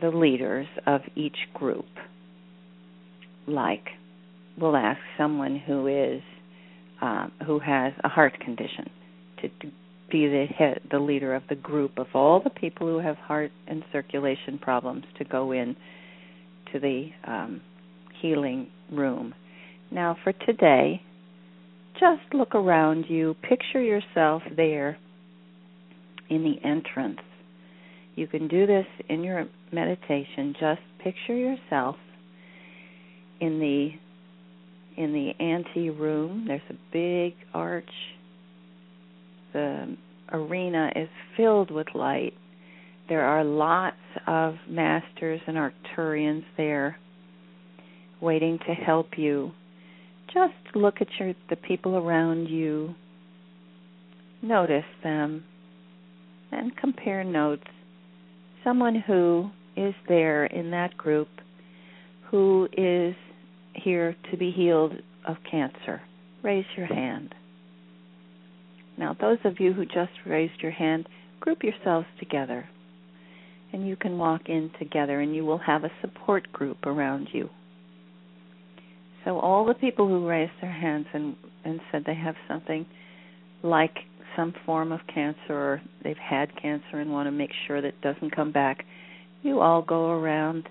[0.00, 1.86] the leaders of each group
[3.46, 3.88] like
[4.58, 6.22] we'll ask someone who is
[7.00, 8.90] um, who has a heart condition
[9.40, 9.72] to, to
[10.10, 13.50] be the head, the leader of the group of all the people who have heart
[13.66, 15.76] and circulation problems to go in
[16.72, 17.60] to the um,
[18.20, 19.34] healing room.
[19.90, 21.02] Now, for today,
[21.94, 24.96] just look around you, picture yourself there
[26.28, 27.18] in the entrance.
[28.14, 30.54] You can do this in your meditation.
[30.58, 31.96] Just picture yourself
[33.40, 33.90] in the
[34.96, 36.44] in the ante room.
[36.46, 37.90] There's a big arch,
[39.52, 39.96] the
[40.32, 42.34] arena is filled with light.
[43.08, 46.98] There are lots of masters and Arcturians there
[48.20, 49.52] waiting to help you.
[50.32, 52.94] Just look at your the people around you.
[54.42, 55.44] Notice them
[56.52, 57.66] and compare notes.
[58.62, 61.28] Someone who is there in that group
[62.30, 63.14] who is
[63.74, 64.92] here to be healed
[65.26, 66.00] of cancer.
[66.42, 67.34] Raise your hand.
[69.00, 71.08] Now, those of you who just raised your hand,
[71.40, 72.68] group yourselves together.
[73.72, 77.48] And you can walk in together and you will have a support group around you.
[79.24, 81.34] So all the people who raised their hands and
[81.64, 82.86] and said they have something
[83.62, 83.96] like
[84.36, 88.00] some form of cancer or they've had cancer and want to make sure that it
[88.00, 88.84] doesn't come back,
[89.42, 90.68] you all go around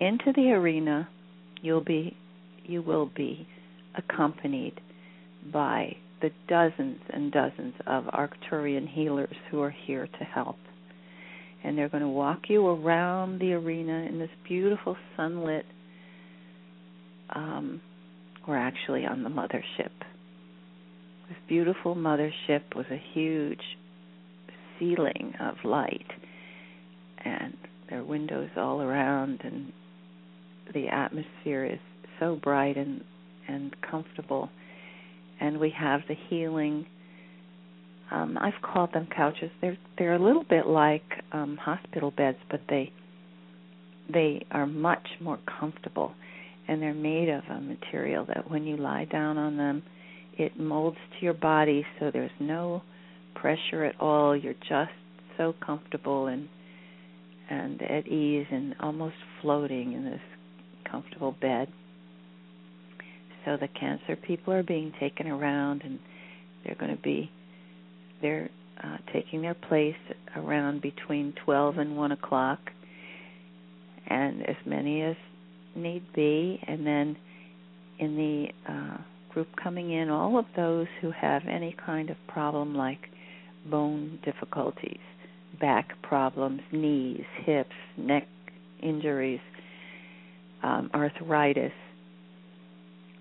[0.00, 1.08] into the arena.
[1.62, 2.14] You'll be
[2.64, 3.46] you will be
[3.96, 4.80] accompanied
[5.52, 10.56] by the dozens and dozens of Arcturian healers who are here to help.
[11.64, 15.64] And they're going to walk you around the arena in this beautiful sunlit
[17.30, 17.80] um,
[18.46, 19.92] we're actually on the mothership.
[21.28, 23.60] This beautiful mothership with a huge
[24.78, 26.06] ceiling of light,
[27.22, 27.54] and
[27.88, 29.72] there are windows all around, and
[30.72, 31.80] the atmosphere is
[32.18, 33.04] so bright and
[33.46, 34.50] and comfortable.
[35.40, 36.86] And we have the healing.
[38.10, 39.50] Um, I've called them couches.
[39.60, 42.92] They're they're a little bit like um, hospital beds, but they
[44.12, 46.12] they are much more comfortable
[46.68, 49.82] and they're made of a material that when you lie down on them,
[50.36, 52.82] it molds to your body so there's no
[53.34, 54.36] pressure at all.
[54.36, 54.92] You're just
[55.36, 56.48] so comfortable and
[57.50, 60.20] and at ease and almost floating in this
[60.90, 61.68] comfortable bed.
[63.48, 65.98] So the cancer people are being taken around and
[66.64, 67.30] they're going to be
[68.20, 68.50] they're
[68.84, 69.96] uh, taking their place
[70.36, 72.58] around between 12 and 1 o'clock
[74.06, 75.16] and as many as
[75.74, 77.16] need be, and then
[77.98, 78.98] in the uh,
[79.32, 83.08] group coming in, all of those who have any kind of problem like
[83.70, 85.00] bone difficulties,
[85.58, 88.26] back problems, knees, hips, neck
[88.82, 89.40] injuries,
[90.62, 91.72] um, arthritis.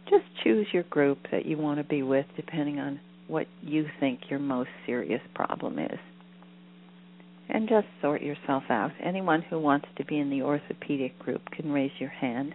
[0.10, 4.22] Just choose your group that you want to be with depending on what you think
[4.30, 6.00] your most serious problem is
[7.50, 8.92] and just sort yourself out.
[9.04, 12.54] Anyone who wants to be in the orthopedic group can raise your hand,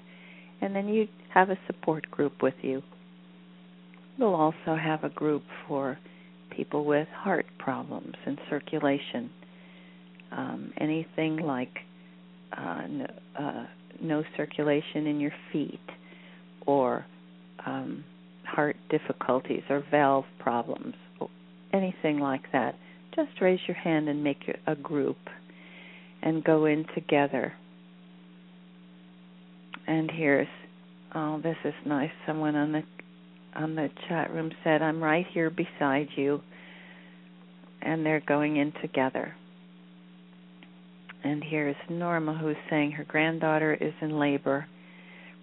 [0.61, 2.83] and then you have a support group with you.
[4.19, 5.99] We'll also have a group for
[6.51, 9.31] people with heart problems and circulation.
[10.31, 11.79] Um, anything like
[12.57, 13.07] uh, no,
[13.39, 13.67] uh,
[14.01, 15.81] no circulation in your feet,
[16.67, 17.07] or
[17.67, 18.05] um,
[18.45, 20.95] heart difficulties, or valve problems,
[21.73, 22.75] anything like that
[23.15, 25.19] just raise your hand and make a group
[26.23, 27.53] and go in together.
[29.87, 30.49] And here's
[31.15, 32.11] oh this is nice.
[32.27, 32.83] Someone on the
[33.55, 36.41] on the chat room said, I'm right here beside you
[37.83, 39.35] and they're going in together.
[41.25, 44.67] And here's Norma who's saying her granddaughter is in labor.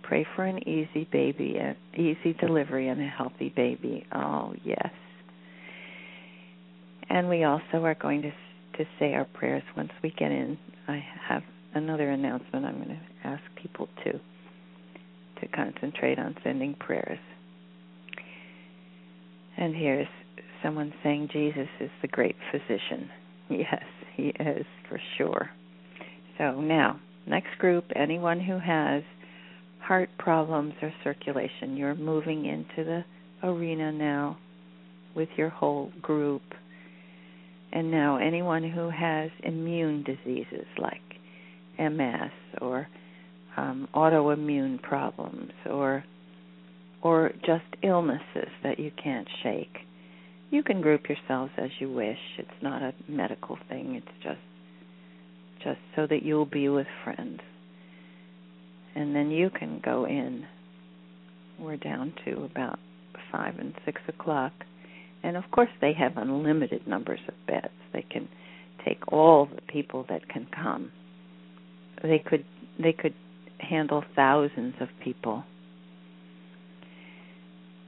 [0.09, 4.03] Pray for an easy baby, an easy delivery and a healthy baby.
[4.11, 4.89] Oh, yes.
[7.11, 8.31] And we also are going to
[8.77, 10.57] to say our prayers once we get in.
[10.87, 11.43] I have
[11.75, 12.65] another announcement.
[12.65, 17.19] I'm going to ask people to to concentrate on sending prayers.
[19.57, 20.07] And here's
[20.63, 23.11] someone saying Jesus is the great physician.
[23.51, 23.83] Yes,
[24.15, 25.51] he is for sure.
[26.39, 29.03] So now, next group, anyone who has
[29.89, 33.03] heart problems or circulation, you're moving into the
[33.43, 34.37] arena now
[35.15, 36.41] with your whole group
[37.71, 41.01] and now, anyone who has immune diseases like
[41.77, 42.87] MS or
[43.57, 46.03] um, autoimmune problems or
[47.01, 49.77] or just illnesses that you can't shake,
[50.49, 52.17] you can group yourselves as you wish.
[52.37, 53.95] It's not a medical thing.
[53.95, 54.39] It's just
[55.63, 57.39] just so that you'll be with friends.
[58.99, 60.45] And then you can go in.
[61.59, 62.77] We're down to about
[63.31, 64.53] five and six o'clock
[65.23, 67.73] and of course, they have unlimited numbers of beds.
[67.93, 68.27] They can
[68.85, 70.91] take all the people that can come.
[72.01, 72.45] They could
[72.81, 73.13] they could
[73.59, 75.43] handle thousands of people.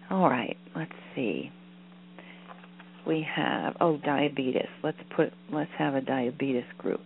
[0.09, 1.51] All right, let's see.
[3.07, 4.67] We have oh diabetes.
[4.83, 7.01] Let's put let's have a diabetes group.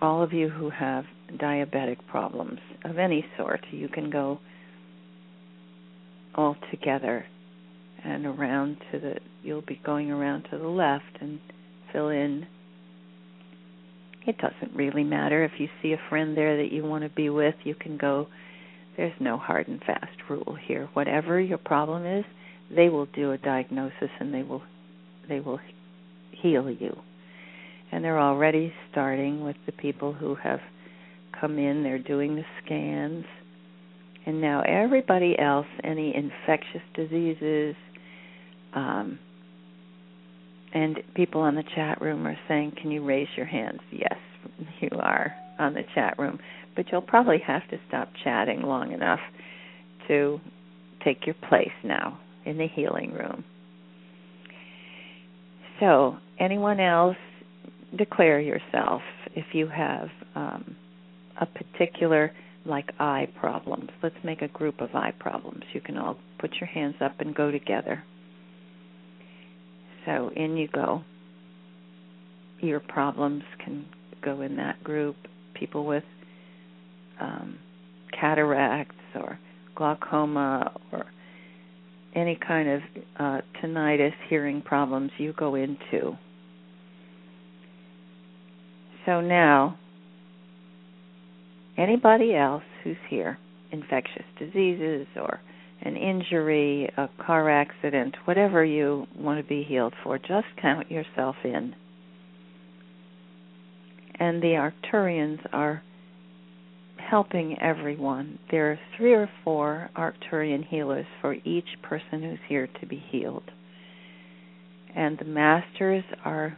[0.00, 4.38] All of you who have diabetic problems of any sort, you can go
[6.34, 7.26] all together
[8.04, 11.40] and around to the you'll be going around to the left and
[11.92, 12.46] fill in.
[14.26, 15.44] It doesn't really matter.
[15.44, 18.28] If you see a friend there that you want to be with you can go.
[18.96, 20.88] There's no hard and fast rule here.
[20.94, 22.24] Whatever your problem is
[22.74, 24.62] they will do a diagnosis and they will
[25.28, 25.60] they will
[26.42, 26.96] heal you.
[27.92, 30.60] And they're already starting with the people who have
[31.40, 33.24] come in they're doing the scans
[34.26, 37.74] and now everybody else any infectious diseases
[38.74, 39.18] um,
[40.74, 44.18] and people on the chat room are saying, "Can you raise your hands?" Yes,
[44.80, 46.38] you are on the chat room,
[46.74, 49.20] but you'll probably have to stop chatting long enough
[50.08, 50.38] to
[51.02, 53.44] take your place now in the healing room.
[55.80, 57.16] So, anyone else,
[57.96, 59.02] declare yourself
[59.34, 60.76] if you have um,
[61.40, 62.32] a particular
[62.64, 63.90] like eye problems.
[64.02, 65.62] Let's make a group of eye problems.
[65.72, 68.02] You can all put your hands up and go together.
[70.04, 71.02] So in you go.
[72.60, 73.86] Your problems can
[74.22, 75.16] go in that group.
[75.54, 76.04] People with
[77.20, 77.58] um,
[78.18, 79.38] cataracts or
[79.74, 81.06] glaucoma or
[82.14, 82.80] any kind of
[83.18, 86.16] uh, tinnitus, hearing problems, you go into.
[89.04, 89.78] So now,
[91.76, 93.38] anybody else who's here,
[93.70, 95.40] infectious diseases or
[95.82, 101.36] an injury, a car accident, whatever you want to be healed for, just count yourself
[101.44, 101.74] in.
[104.18, 105.82] And the Arcturians are
[107.10, 108.38] helping everyone.
[108.50, 113.50] There are three or four Arcturian healers for each person who's here to be healed.
[114.94, 116.56] And the masters are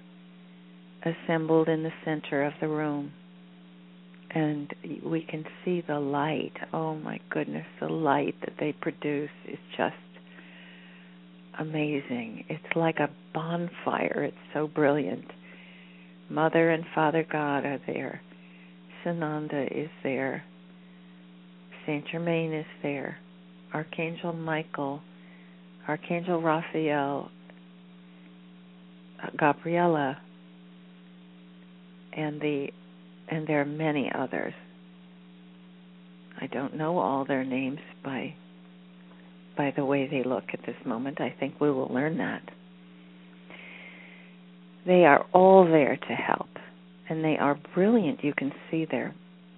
[1.05, 3.13] assembled in the center of the room
[4.31, 4.75] and
[5.05, 6.53] we can see the light.
[6.73, 9.95] Oh my goodness, the light that they produce is just
[11.59, 12.45] amazing.
[12.49, 14.25] It's like a bonfire.
[14.25, 15.25] It's so brilliant.
[16.31, 18.21] Mother and Father God are there.
[19.05, 20.45] Sananda is there.
[21.87, 23.19] Saint Germain is there.
[23.73, 25.01] Archangel Michael,
[25.89, 27.31] Archangel Raphael,
[29.23, 30.19] uh, Gabriella,
[32.15, 32.69] and the
[33.31, 34.55] and there are many others.
[36.41, 38.35] I don't know all their names by
[39.57, 41.21] by the way they look at this moment.
[41.21, 42.43] I think we will learn that.
[44.87, 46.49] They are all there to help,
[47.09, 48.23] and they are brilliant.
[48.23, 49.15] You can see there.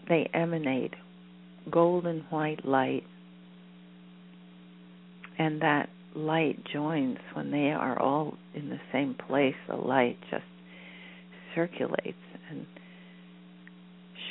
[0.08, 0.94] They emanate
[1.70, 3.04] golden white light,
[5.38, 9.54] and that light joins when they are all in the same place.
[9.68, 10.44] The light just
[11.54, 12.16] circulates
[12.50, 12.66] and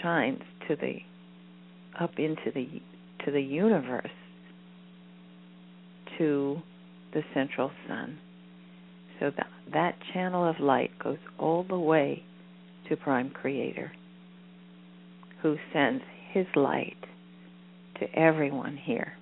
[0.02, 1.00] shines to the
[2.00, 2.82] up into the
[3.26, 4.10] to the universe
[6.18, 6.62] to
[7.14, 8.20] the central sun.
[9.20, 12.24] So that that channel of light goes all the way
[12.88, 13.92] to Prime Creator,
[15.42, 16.98] who sends his light
[18.00, 19.14] to everyone here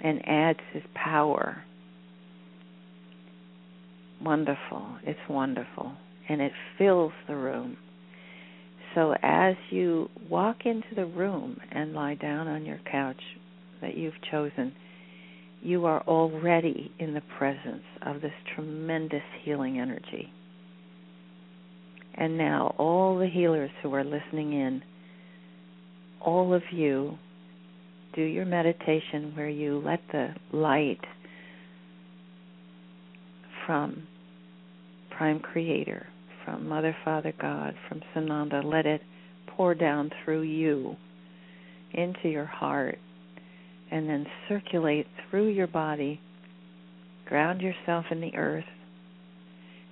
[0.00, 1.62] and adds his power.
[4.22, 4.86] Wonderful.
[5.02, 5.92] It's wonderful.
[6.28, 7.76] And it fills the room
[8.96, 13.20] so as you walk into the room and lie down on your couch
[13.82, 14.72] that you've chosen,
[15.60, 20.32] you are already in the presence of this tremendous healing energy.
[22.14, 24.82] And now, all the healers who are listening in,
[26.18, 27.18] all of you,
[28.14, 31.04] do your meditation where you let the light
[33.66, 34.06] from
[35.10, 36.06] Prime Creator
[36.46, 38.64] from Mother, Father, God, from Sananda.
[38.64, 39.02] Let it
[39.48, 40.96] pour down through you
[41.92, 42.98] into your heart
[43.90, 46.20] and then circulate through your body.
[47.26, 48.64] Ground yourself in the earth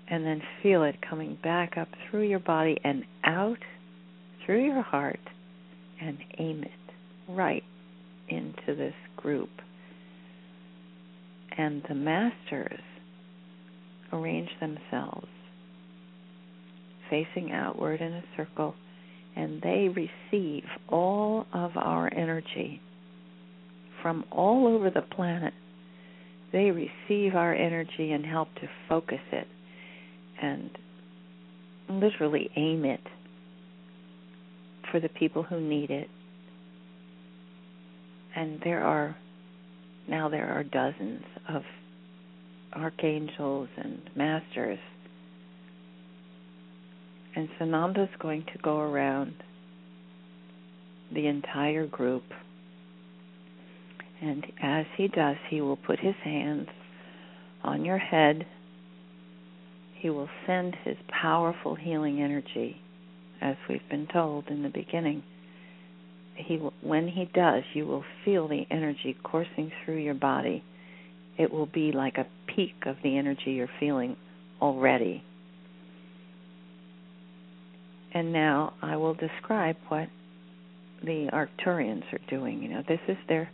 [0.09, 3.59] and then feel it coming back up through your body and out
[4.47, 5.21] through your heart
[6.01, 7.65] and aim it right
[8.29, 9.51] into this group.
[11.57, 12.81] And the masters
[14.13, 15.27] arrange themselves
[17.11, 18.75] facing outward in a circle,
[19.37, 22.81] and they receive all of our energy
[24.03, 25.55] from all over the planet.
[26.53, 29.49] They receive our energy and help to focus it
[30.41, 30.71] and
[31.89, 33.01] literally aim it
[34.91, 36.09] for the people who need it.
[38.37, 39.17] And there are
[40.09, 41.63] now there are dozens of
[42.75, 44.79] archangels and masters
[47.37, 49.35] and Sananda's going to go around
[51.13, 52.25] the entire group.
[54.21, 56.69] And as he does, he will put his hands
[57.63, 58.47] on your head.
[59.99, 62.81] He will send his powerful healing energy,
[63.41, 65.23] as we've been told in the beginning.
[66.37, 70.65] He when he does, you will feel the energy coursing through your body.
[71.39, 74.17] It will be like a peak of the energy you're feeling
[74.61, 75.23] already.
[78.15, 80.09] And now I will describe what
[81.03, 82.63] the Arcturians are doing.
[82.63, 83.51] You know, this is their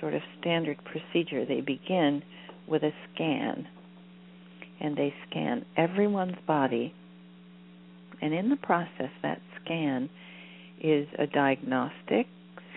[0.00, 1.44] sort of standard procedure.
[1.44, 2.22] They begin
[2.66, 3.68] with a scan,
[4.80, 6.94] and they scan everyone's body.
[8.22, 10.08] And in the process, that scan
[10.80, 12.26] is a diagnostic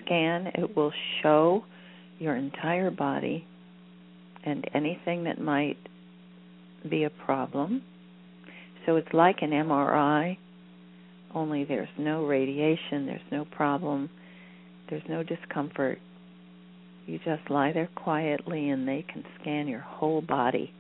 [0.04, 0.48] scan.
[0.54, 0.92] It will
[1.24, 1.64] show
[2.20, 3.46] your entire body
[4.44, 5.78] and anything that might
[6.90, 7.82] be a problem.
[8.86, 10.38] So it's like an MRI,
[11.36, 14.10] only there's no radiation, there's no problem,
[14.90, 16.00] there's no discomfort.
[17.06, 20.72] You just lie there quietly and they can scan your whole body.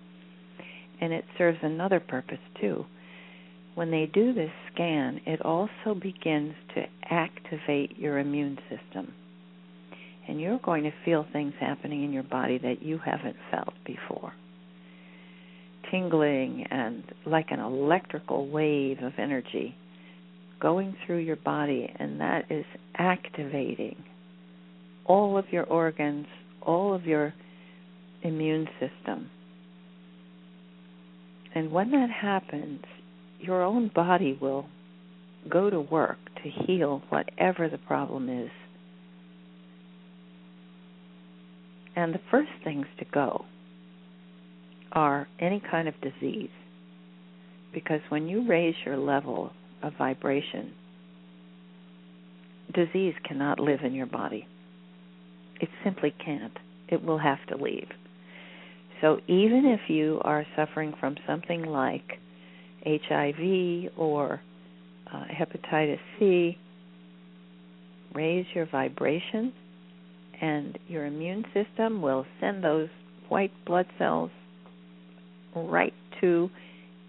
[1.01, 2.85] And it serves another purpose too.
[3.75, 9.13] When they do this scan, it also begins to activate your immune system.
[10.27, 14.33] And you're going to feel things happening in your body that you haven't felt before.
[15.91, 19.75] Tingling and like an electrical wave of energy
[20.59, 22.65] going through your body, and that is
[22.97, 24.03] activating
[25.05, 26.27] all of your organs,
[26.61, 27.33] all of your
[28.23, 29.29] immune system.
[31.53, 32.81] And when that happens,
[33.39, 34.65] your own body will
[35.49, 38.49] go to work to heal whatever the problem is.
[41.95, 43.45] And the first things to go
[44.91, 46.49] are any kind of disease.
[47.73, 49.51] Because when you raise your level
[49.85, 50.73] of vibration,
[52.73, 54.47] disease cannot live in your body.
[55.61, 56.57] It simply can't.
[56.89, 57.87] It will have to leave.
[59.01, 62.19] So even if you are suffering from something like
[62.85, 64.41] HIV or
[65.11, 66.57] uh, hepatitis C,
[68.13, 69.53] raise your vibration,
[70.41, 72.89] and your immune system will send those
[73.29, 74.31] white blood cells
[75.55, 76.49] right to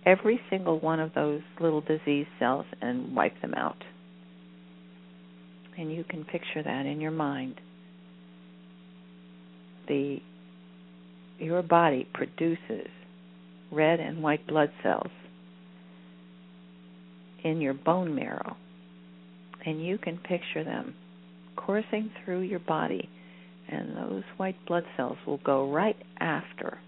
[0.06, 3.82] every single one of those little disease cells and wipe them out.
[5.76, 7.60] And you can picture that in your mind.
[9.88, 10.20] The
[11.38, 12.88] your body produces
[13.70, 15.10] red and white blood cells
[17.44, 18.56] in your bone marrow.
[19.66, 20.94] And you can picture them
[21.56, 23.10] coursing through your body
[23.68, 26.78] and those white blood cells will go right after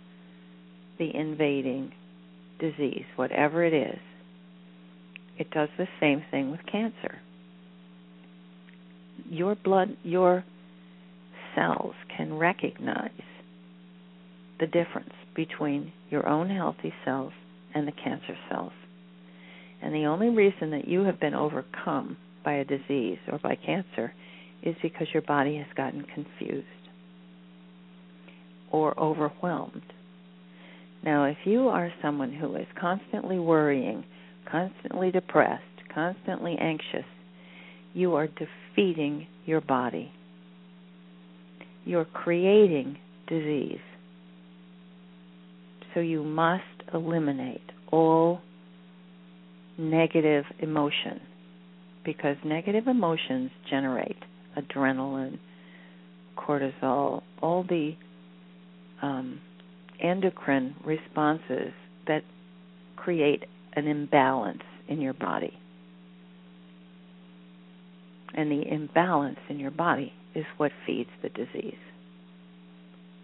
[0.99, 1.93] the invading
[2.59, 3.99] disease, whatever it is.
[5.39, 7.19] It does the same thing with cancer.
[9.29, 10.45] Your blood, your
[11.55, 13.11] cells can recognize
[14.59, 17.33] the difference between your own healthy cells
[17.75, 18.73] and the cancer cells.
[19.81, 24.13] And the only reason that you have been overcome by a disease or by cancer
[24.63, 26.67] is because your body has gotten confused
[28.73, 29.83] or overwhelmed.
[31.05, 34.05] Now, if you are someone who is constantly worrying,
[34.51, 35.63] constantly depressed,
[35.95, 37.07] constantly anxious,
[37.95, 40.13] you are defeating your body.
[41.85, 43.79] You're creating disease.
[45.95, 48.41] So you must eliminate all
[49.79, 51.21] negative emotion
[52.05, 54.17] because negative emotions generate
[54.57, 55.39] adrenaline,
[56.37, 57.93] cortisol, all the
[59.03, 59.41] um,
[60.01, 61.73] endocrine responses
[62.07, 62.23] that
[62.97, 63.45] create
[63.75, 65.53] an imbalance in your body.
[68.35, 71.75] And the imbalance in your body is what feeds the disease.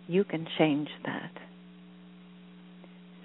[0.06, 1.30] You can change that.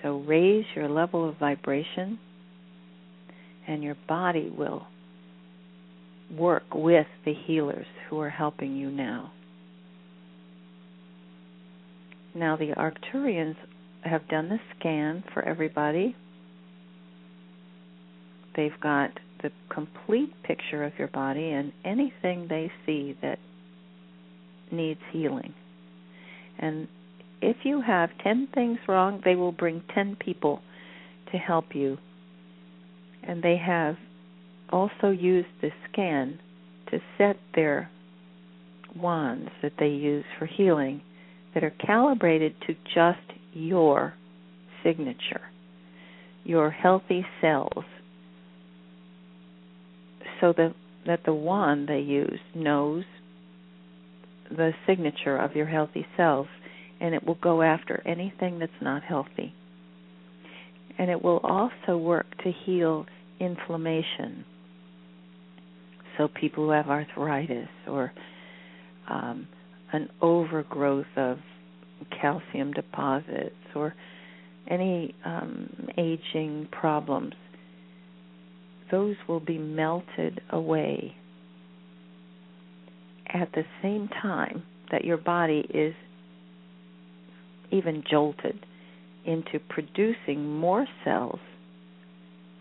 [0.02, 2.20] So raise your level of vibration,
[3.68, 4.88] and your body will
[6.32, 9.32] work with the healers who are helping you now.
[12.36, 13.56] Now, the Arcturians
[14.04, 16.16] have done the scan for everybody.
[18.56, 19.12] They've got
[19.42, 23.40] the complete picture of your body and anything they see that
[24.72, 25.54] needs healing.
[26.60, 26.88] And
[27.42, 30.62] if you have 10 things wrong, they will bring 10 people
[31.32, 31.98] to help you.
[33.24, 33.96] And they have
[34.72, 36.40] also used the scan
[36.92, 37.90] to set their
[38.96, 41.02] wands that they use for healing
[41.60, 43.20] that are calibrated to just
[43.53, 44.14] your
[44.84, 45.41] signature,
[46.45, 47.84] your healthy cells,
[50.39, 50.74] so that,
[51.05, 53.03] that the wand they use knows
[54.49, 56.47] the signature of your healthy cells
[57.01, 59.53] and it will go after anything that's not healthy.
[60.97, 63.05] And it will also work to heal
[63.39, 64.45] inflammation.
[66.18, 68.12] So, people who have arthritis or
[69.10, 69.47] um,
[69.92, 71.38] an overgrowth of
[72.22, 73.94] calcium deposits or
[74.70, 77.34] any um, aging problems,
[78.92, 81.16] those will be melted away
[83.28, 85.94] at the same time that your body is
[87.72, 88.66] even jolted
[89.26, 91.40] into producing more cells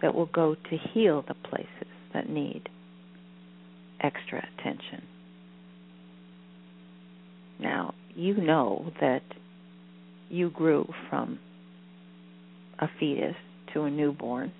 [0.02, 2.68] that will go to heal the places that need
[4.00, 5.02] extra attention.
[7.60, 9.22] Now, you know that
[10.28, 11.38] you grew from
[12.78, 13.36] a fetus
[13.72, 14.52] to a newborn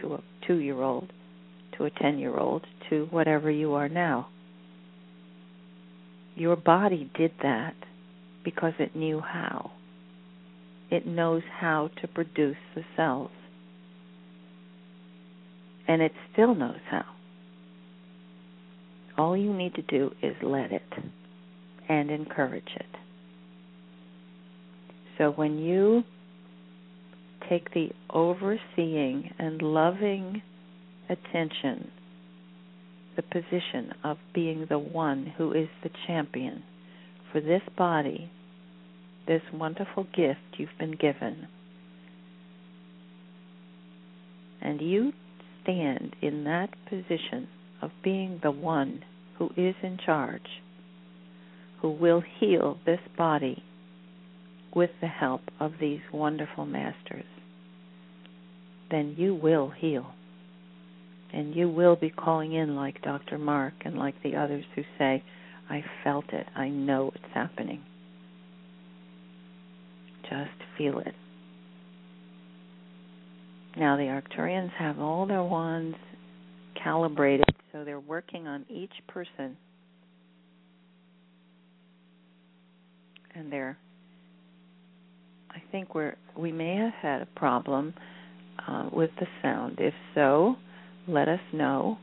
[0.00, 1.12] to a two year old
[1.76, 4.28] to a ten year old to whatever you are now.
[6.34, 7.74] Your body did that
[8.44, 9.72] because it knew how.
[10.90, 13.30] It knows how to produce the cells.
[15.86, 17.04] And it still knows how.
[19.16, 20.82] All you need to do is let it
[21.88, 22.86] and encourage it.
[25.16, 26.04] So when you
[27.48, 30.42] take the overseeing and loving
[31.08, 31.90] attention,
[33.16, 36.62] the position of being the one who is the champion
[37.32, 38.30] for this body,
[39.26, 41.48] this wonderful gift you've been given,
[44.60, 45.12] and you
[45.62, 47.48] stand in that position
[47.82, 49.04] of being the one
[49.38, 50.62] who is in charge,
[51.80, 53.62] who will heal this body
[54.74, 57.24] with the help of these wonderful masters,
[58.90, 60.12] then you will heal.
[61.32, 63.38] And you will be calling in like Dr.
[63.38, 65.22] Mark and like the others who say,
[65.68, 66.46] I felt it.
[66.56, 67.82] I know it's happening.
[70.22, 71.14] Just feel it.
[73.76, 75.96] Now, the Arcturians have all their wands
[76.82, 79.56] calibrated, so they're working on each person.
[83.38, 83.78] And they're
[85.50, 87.94] I think we're we may have had a problem
[88.66, 89.76] uh, with the sound.
[89.78, 90.56] If so,
[91.06, 91.98] let us know.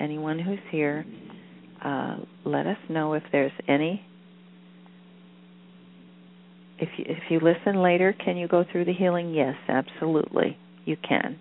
[0.00, 1.04] Anyone who's here,
[1.84, 4.02] uh, let us know if there's any.
[6.78, 9.34] If you, if you listen later, can you go through the healing?
[9.34, 11.38] Yes, absolutely, you can.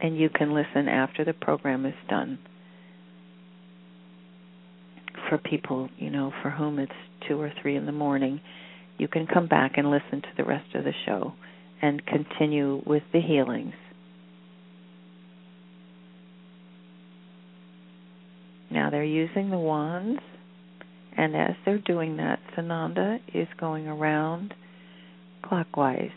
[0.00, 2.38] And you can listen after the program is done.
[5.32, 6.92] For people, you know, for whom it's
[7.26, 8.42] two or three in the morning,
[8.98, 11.32] you can come back and listen to the rest of the show
[11.80, 13.72] and continue with the healings.
[18.70, 20.20] Now they're using the wands,
[21.16, 24.52] and as they're doing that, Sananda is going around
[25.42, 26.10] clockwise.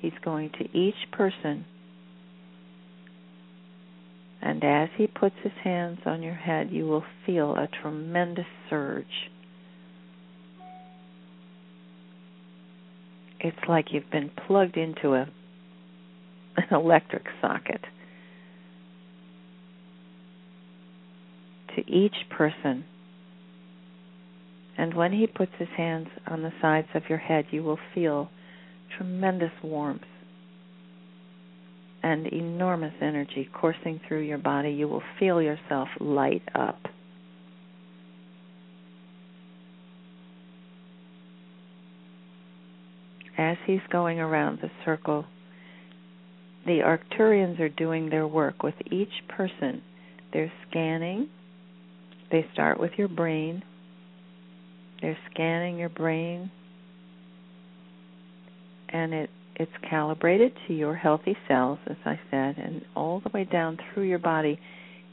[0.00, 1.64] He's going to each person,
[4.44, 9.30] and as he puts his hands on your head, you will feel a tremendous surge
[13.44, 15.28] it's like you've been plugged into a
[16.56, 17.82] an electric socket.
[21.76, 22.84] To each person.
[24.78, 28.30] And when he puts his hands on the sides of your head, you will feel
[28.96, 30.02] tremendous warmth
[32.04, 34.70] and enormous energy coursing through your body.
[34.70, 36.78] You will feel yourself light up.
[43.36, 45.24] as he's going around the circle,
[46.66, 49.82] the Arcturians are doing their work with each person.
[50.32, 51.28] They're scanning.
[52.30, 53.62] They start with your brain.
[55.02, 56.50] They're scanning your brain.
[58.88, 63.44] And it it's calibrated to your healthy cells, as I said, and all the way
[63.44, 64.58] down through your body.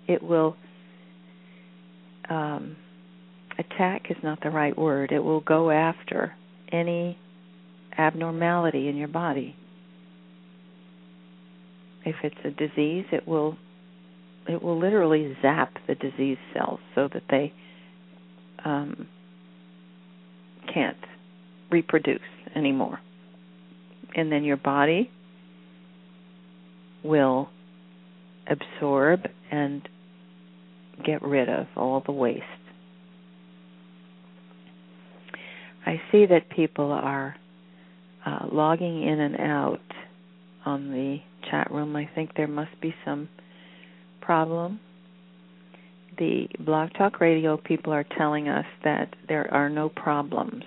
[0.08, 0.56] It will
[2.30, 2.76] um,
[3.60, 5.12] attack is not the right word.
[5.12, 6.34] It will go after
[6.72, 7.18] any
[7.98, 9.56] abnormality in your body.
[12.06, 13.58] If it's a disease, it will
[14.48, 17.54] it will literally zap the disease cells so that they
[18.66, 19.08] um,
[20.74, 20.98] can't
[21.70, 22.20] reproduce
[22.56, 23.00] anymore.
[24.16, 25.09] And then your body
[27.03, 27.49] will
[28.49, 29.88] absorb and
[31.05, 32.43] get rid of all the waste.
[35.86, 37.36] I see that people are
[38.26, 39.80] uh, logging in and out
[40.66, 41.18] on the
[41.49, 41.95] chat room.
[41.95, 43.30] I think there must be some
[44.22, 44.80] problem.
[46.18, 50.64] the Blog Talk Radio people are telling us that there are no problems.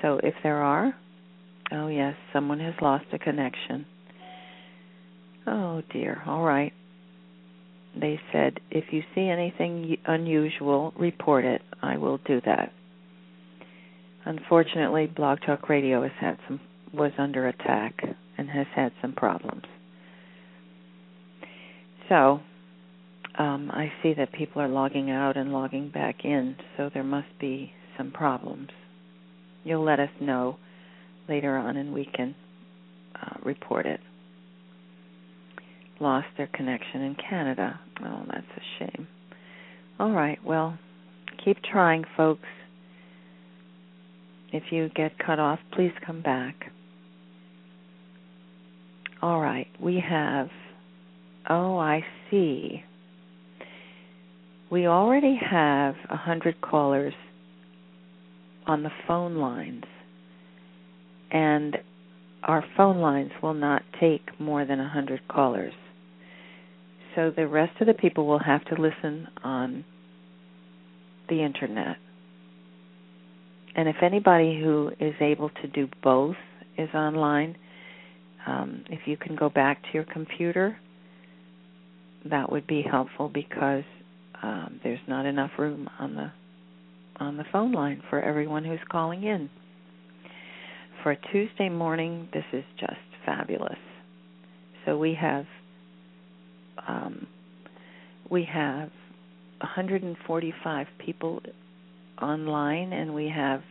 [0.00, 0.94] So if there are,
[1.72, 3.86] oh yes, someone has lost a connection.
[5.46, 6.22] Oh dear.
[6.26, 6.72] All right.
[7.98, 11.62] They said if you see anything unusual, report it.
[11.82, 12.72] I will do that.
[14.24, 16.60] Unfortunately, Blog Talk Radio has had some
[16.92, 18.02] was under attack
[18.36, 19.64] and has had some problems.
[22.08, 22.40] So,
[23.38, 27.28] um, I see that people are logging out and logging back in, so there must
[27.38, 28.70] be some problems.
[29.64, 30.56] You'll let us know
[31.28, 32.34] later on, and we can
[33.20, 34.00] uh, report it.
[36.00, 37.78] Lost their connection in Canada.
[38.04, 39.08] Oh, that's a shame.
[39.98, 40.78] All right, well,
[41.44, 42.46] keep trying, folks.
[44.52, 46.54] If you get cut off, please come back.
[49.20, 50.48] All right, we have.
[51.50, 52.84] Oh, I see.
[54.70, 57.14] We already have a hundred callers
[58.66, 59.84] on the phone lines,
[61.30, 61.76] and
[62.42, 65.72] our phone lines will not take more than a hundred callers.
[67.14, 69.84] So the rest of the people will have to listen on
[71.28, 71.96] the internet.
[73.76, 76.36] And if anybody who is able to do both
[76.76, 77.56] is online,
[78.46, 80.76] um, if you can go back to your computer,
[82.24, 83.84] that would be helpful because
[84.42, 86.32] um, there's not enough room on the
[87.20, 89.50] on the phone line for everyone who's calling in.
[91.02, 93.78] For a Tuesday morning, this is just fabulous.
[94.84, 95.44] So we have
[96.86, 97.26] um,
[98.30, 98.90] we have
[99.60, 101.40] 145 people
[102.20, 103.62] online, and we have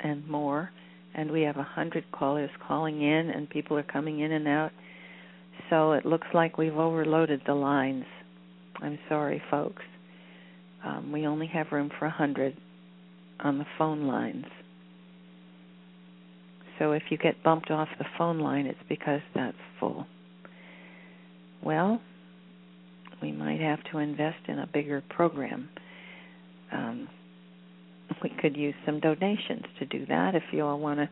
[0.00, 0.70] and more,
[1.14, 4.70] and we have 100 callers calling in, and people are coming in and out.
[5.70, 8.04] So it looks like we've overloaded the lines.
[8.80, 9.82] I'm sorry, folks.
[10.84, 12.56] Um, we only have room for 100
[13.40, 14.44] on the phone lines.
[16.78, 20.06] So if you get bumped off the phone line, it's because that's full.
[21.62, 22.00] Well,
[23.20, 25.68] we might have to invest in a bigger program.
[26.72, 27.08] Um,
[28.22, 31.08] we could use some donations to do that if you all want to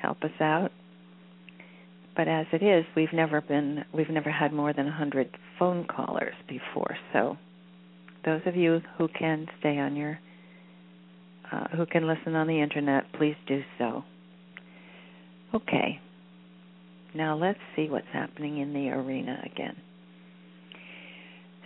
[0.00, 0.70] help us out.
[2.16, 5.86] But as it is, we've never been we've never had more than a 100 phone
[5.86, 6.96] callers before.
[7.12, 7.38] So
[8.24, 10.18] those of you who can stay on your
[11.50, 14.04] uh, who can listen on the internet, please do so.
[15.54, 16.00] Okay.
[17.14, 19.76] Now let's see what's happening in the arena again.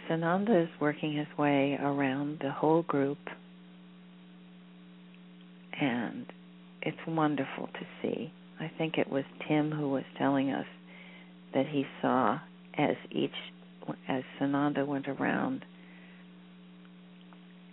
[0.09, 3.19] Sananda is working his way around the whole group,
[5.81, 6.27] and
[6.83, 8.33] it's wonderful to see.
[8.61, 10.67] I think it was Tim who was telling us
[11.55, 12.39] that he saw
[12.79, 13.31] as each
[14.09, 15.65] as Sananda went around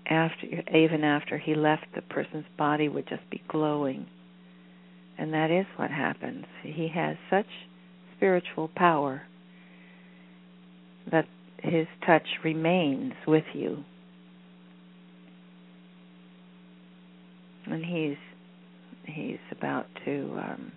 [0.08, 0.46] after
[0.76, 4.06] even after he left the person's body would just be glowing
[5.24, 7.46] and that is what happens he has such
[8.18, 9.22] spiritual power
[11.10, 11.26] that
[11.60, 13.86] his touch remains with you.
[17.68, 18.18] And he's
[19.06, 20.74] he's about to um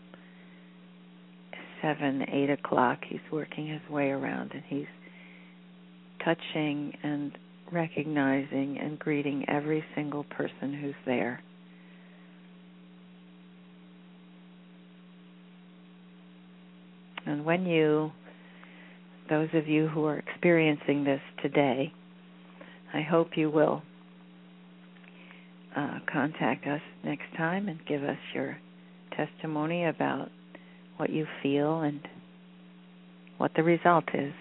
[1.82, 4.86] seven, eight o'clock he's working his way around and he's
[6.24, 7.36] touching and
[7.72, 11.40] recognizing and greeting every single person who's there.
[17.26, 18.12] And when you
[19.28, 21.92] those of you who are experiencing this today,
[22.94, 23.82] I hope you will
[25.76, 28.56] uh, contact us next time and give us your
[29.16, 30.30] testimony about
[30.96, 32.00] what you feel and
[33.38, 34.32] what the result is.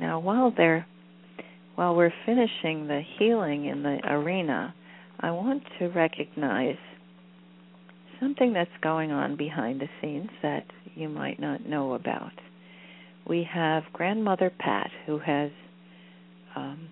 [0.00, 0.86] Now, while they're
[1.76, 4.74] while we're finishing the healing in the arena,
[5.20, 6.76] I want to recognize
[8.20, 10.64] something that's going on behind the scenes that
[10.94, 12.32] you might not know about.
[13.26, 15.50] We have grandmother Pat who has
[16.56, 16.88] um,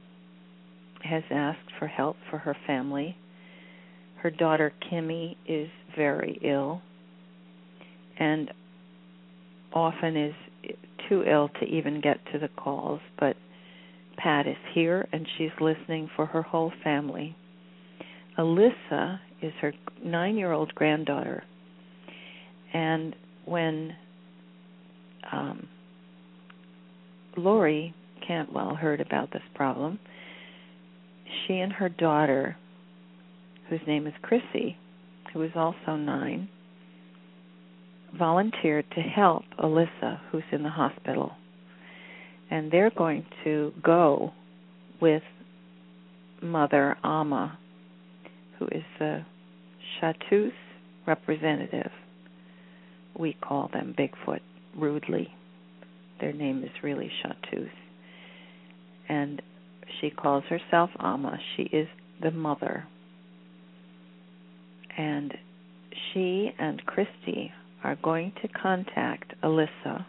[1.02, 3.16] has asked for help for her family.
[4.22, 6.82] Her daughter Kimmy is very ill
[8.18, 8.50] and
[9.72, 10.34] often is
[11.08, 13.36] too ill to even get to the calls, but
[14.16, 17.36] Pat is here and she's listening for her whole family.
[18.36, 19.72] Alyssa is her
[20.05, 21.43] nine year old granddaughter.
[22.72, 23.14] And
[23.45, 23.95] when
[25.32, 25.68] um,
[27.36, 27.95] Lori
[28.26, 29.99] Cantwell heard about this problem,
[31.47, 32.57] she and her daughter,
[33.68, 34.76] whose name is Chrissy,
[35.32, 36.49] who is also nine,
[38.18, 41.32] volunteered to help Alyssa, who's in the hospital.
[42.51, 44.32] and they're going to go
[45.01, 45.22] with
[46.43, 47.59] Mother Amma,
[48.59, 49.24] who is the
[50.00, 50.52] Chatus
[51.06, 51.90] representative.
[53.18, 54.40] We call them Bigfoot
[54.76, 55.28] rudely.
[56.20, 57.70] Their name is really Chatus.
[59.09, 59.40] And
[60.00, 61.38] she calls herself Amma.
[61.56, 61.88] She is
[62.22, 62.86] the mother.
[64.96, 65.32] And
[66.12, 67.52] she and Christy
[67.84, 70.04] are going to contact Alyssa,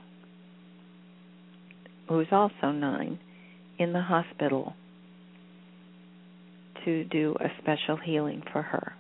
[2.08, 3.20] who's also nine,
[3.78, 4.74] in the hospital
[6.86, 8.94] to do a special healing for her.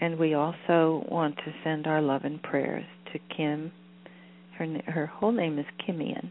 [0.00, 3.72] And we also want to send our love and prayers to Kim.
[4.58, 6.30] Her her whole name is Kimian.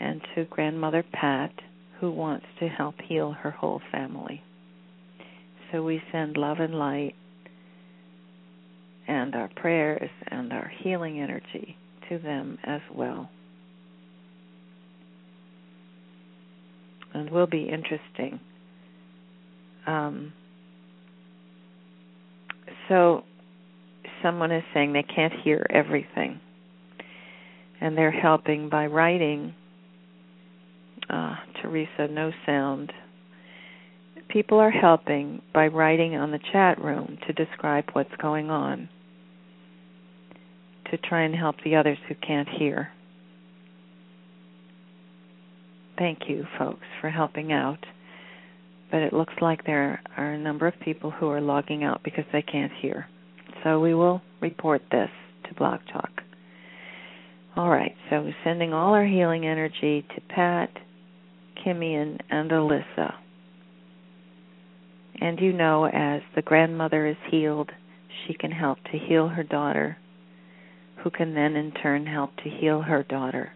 [0.00, 1.52] And to grandmother Pat,
[2.00, 4.42] who wants to help heal her whole family.
[5.72, 7.14] So we send love and light
[9.08, 11.76] and our prayers and our healing energy
[12.08, 13.28] to them as well.
[17.26, 18.40] Will be interesting.
[19.86, 20.32] Um,
[22.88, 23.24] so,
[24.22, 26.40] someone is saying they can't hear everything,
[27.80, 29.54] and they're helping by writing.
[31.08, 32.92] Uh, Teresa, no sound.
[34.28, 38.88] People are helping by writing on the chat room to describe what's going on
[40.90, 42.90] to try and help the others who can't hear.
[45.98, 47.84] Thank you, folks, for helping out.
[48.90, 52.24] But it looks like there are a number of people who are logging out because
[52.32, 53.06] they can't hear.
[53.64, 55.10] So we will report this
[55.48, 56.10] to Blog Talk.
[57.56, 60.70] All right, so we're sending all our healing energy to Pat,
[61.64, 61.94] Kimmy,
[62.30, 63.14] and Alyssa.
[65.20, 67.70] And you know, as the grandmother is healed,
[68.26, 69.96] she can help to heal her daughter
[71.02, 73.52] who can then in turn help to heal her daughter.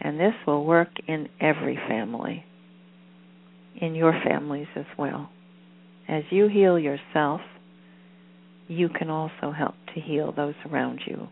[0.00, 2.44] And this will work in every family,
[3.80, 5.30] in your families as well.
[6.08, 7.40] As you heal yourself,
[8.68, 11.28] you can also help to heal those around you.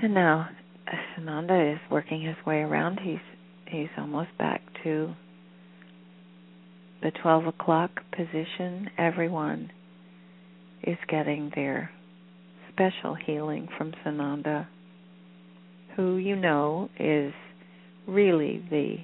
[0.00, 0.48] And now
[1.16, 3.00] Sananda is working his way around.
[3.00, 3.18] He's
[3.66, 5.14] he's almost back to
[7.02, 8.90] the twelve o'clock position.
[8.96, 9.70] Everyone
[10.82, 11.90] is getting their
[12.72, 14.66] special healing from Sananda,
[15.98, 17.32] who you know is
[18.06, 18.96] really the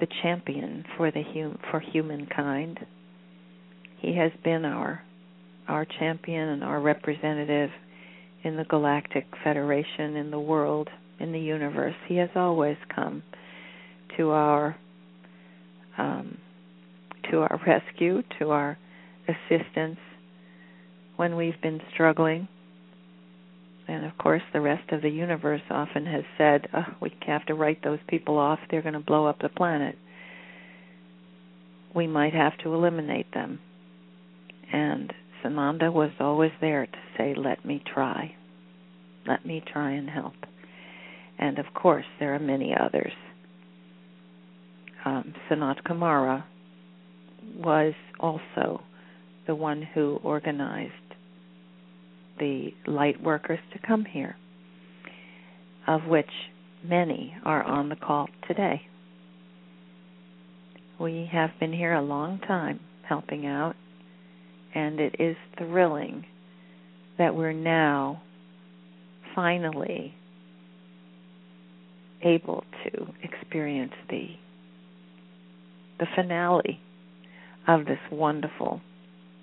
[0.00, 2.78] the champion for the hum, for humankind.
[3.98, 5.02] He has been our
[5.68, 7.68] our champion and our representative
[8.42, 10.88] in the Galactic Federation, in the world,
[11.20, 11.94] in the universe.
[12.08, 13.22] He has always come
[14.16, 14.74] to our
[15.98, 16.38] um,
[17.30, 18.78] to our rescue, to our
[19.28, 19.98] assistance,
[21.16, 22.48] when we've been struggling.
[23.90, 27.54] And of course, the rest of the universe often has said, oh, we have to
[27.54, 29.96] write those people off, they're going to blow up the planet.
[31.92, 33.58] We might have to eliminate them.
[34.72, 35.12] And
[35.42, 38.36] Sananda was always there to say, let me try.
[39.26, 40.34] Let me try and help.
[41.36, 43.12] And of course, there are many others.
[45.04, 46.44] Um, Sanat Kumara
[47.56, 48.82] was also
[49.48, 50.92] the one who organized
[52.40, 54.34] the light workers to come here,
[55.86, 56.30] of which
[56.82, 58.82] many are on the call today.
[60.98, 63.76] We have been here a long time helping out,
[64.74, 66.24] and it is thrilling
[67.18, 68.22] that we're now
[69.34, 70.14] finally
[72.22, 74.26] able to experience the
[75.98, 76.80] the finale
[77.68, 78.80] of this wonderful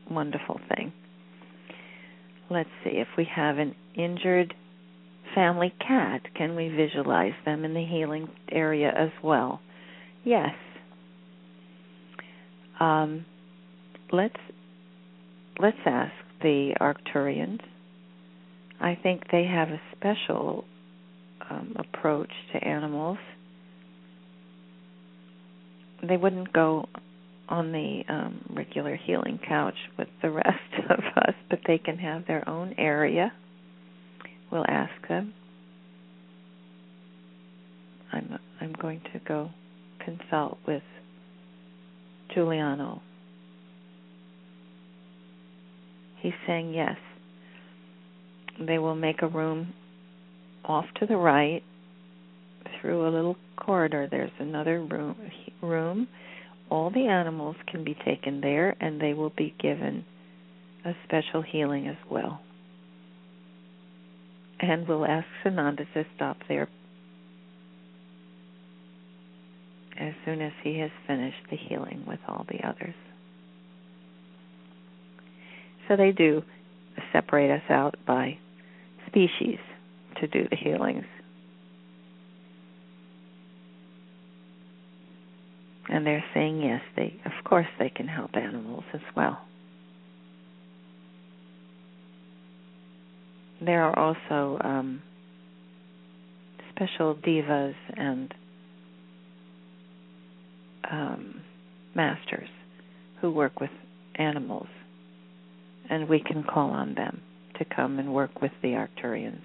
[0.09, 0.91] wonderful thing
[2.49, 4.53] let's see if we have an injured
[5.35, 9.59] family cat can we visualize them in the healing area as well?
[10.23, 10.55] Yes.
[12.79, 13.25] Um,
[14.11, 14.35] let's
[15.59, 17.59] let's ask the arcturians.
[18.79, 20.65] I think they have a special
[21.49, 23.17] um, approach to animals.
[26.07, 26.85] They wouldn't go
[27.49, 32.25] on the um, regular healing couch with the rest of us, but they can have
[32.27, 33.31] their own area.
[34.51, 35.33] We'll ask them.
[38.11, 39.49] I'm I'm going to go
[40.03, 40.83] consult with
[42.33, 43.01] Juliano.
[46.21, 46.95] He's saying yes.
[48.65, 49.73] They will make a room
[50.65, 51.61] off to the right
[52.81, 54.07] through a little corridor.
[54.09, 55.15] There's another room
[55.61, 56.07] room
[56.69, 60.05] all the animals can be taken there and they will be given
[60.85, 62.41] a special healing as well.
[64.59, 66.67] And we'll ask Sananda to stop there
[69.99, 72.95] as soon as he has finished the healing with all the others.
[75.87, 76.43] So they do
[77.13, 78.37] separate us out by
[79.07, 79.59] species
[80.19, 81.05] to do the healings.
[85.89, 89.39] And they're saying yes, they of course they can help animals as well.
[93.63, 95.01] There are also um,
[96.75, 98.33] special devas and
[100.91, 101.41] um,
[101.95, 102.49] masters
[103.21, 103.71] who work with
[104.15, 104.67] animals,
[105.89, 107.21] and we can call on them
[107.57, 109.41] to come and work with the Arcturians.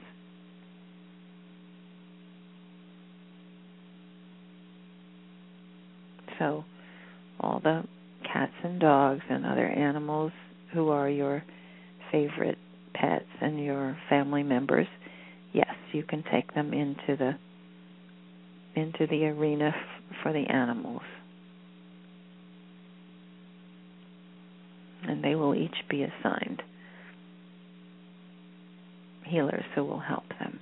[6.43, 6.64] So,
[7.38, 7.84] all the
[8.24, 10.32] cats and dogs and other animals
[10.72, 11.45] who are your
[12.11, 12.59] favorite
[12.95, 14.88] pets and your family members,
[15.53, 17.32] yes, you can take them into the
[18.74, 21.03] into the arena f- for the animals.
[25.05, 26.62] And they will each be assigned
[29.26, 30.59] healers who will help them.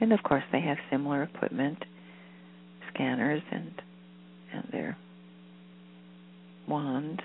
[0.00, 1.84] And of course, they have similar equipment,
[2.98, 3.70] scanners and
[4.52, 4.96] and their
[6.66, 7.20] wands.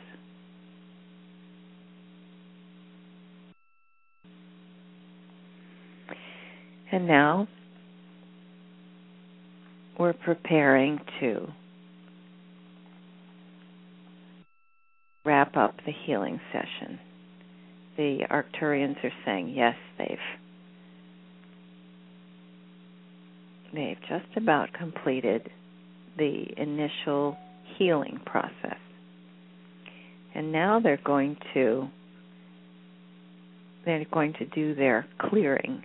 [6.92, 7.48] And now
[9.98, 11.48] we're preparing to
[15.26, 17.00] wrap up the healing session.
[17.98, 20.18] The Arcturians are saying yes, they've
[23.74, 25.50] they've just about completed
[26.18, 27.38] the initial
[27.78, 28.78] healing process.
[30.36, 31.88] And now they're going to
[33.86, 35.84] they're going to do their clearing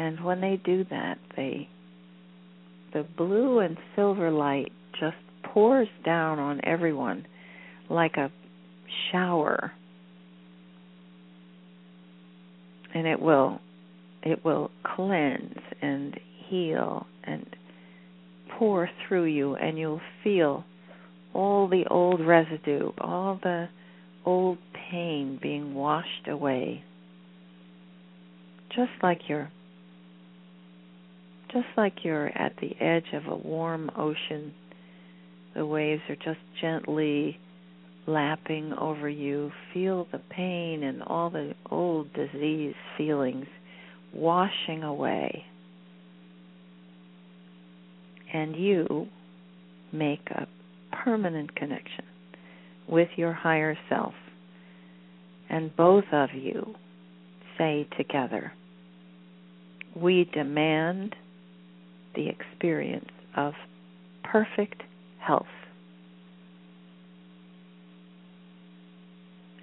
[0.00, 1.68] and when they do that, they
[2.94, 7.26] the blue and silver light just pours down on everyone
[7.90, 8.30] like a
[9.12, 9.72] shower.
[12.94, 13.60] And it will
[14.22, 17.44] it will cleanse and heal and
[18.60, 20.62] pour through you and you'll feel
[21.32, 23.66] all the old residue, all the
[24.26, 24.58] old
[24.90, 26.84] pain being washed away.
[28.68, 29.50] Just like you're
[31.50, 34.52] just like you're at the edge of a warm ocean.
[35.56, 37.38] The waves are just gently
[38.06, 39.50] lapping over you.
[39.72, 43.46] Feel the pain and all the old disease feelings
[44.12, 45.44] washing away.
[48.32, 49.08] And you
[49.92, 50.46] make a
[51.04, 52.04] permanent connection
[52.88, 54.14] with your higher self.
[55.48, 56.74] And both of you
[57.58, 58.52] say together,
[59.96, 61.16] We demand
[62.14, 63.54] the experience of
[64.22, 64.82] perfect
[65.18, 65.46] health.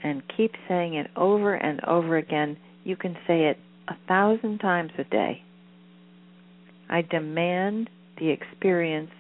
[0.04, 2.58] And keep saying it over and over again.
[2.84, 3.58] You can say it
[3.88, 5.42] a thousand times a day.
[6.90, 7.90] I demand
[8.20, 9.12] the experience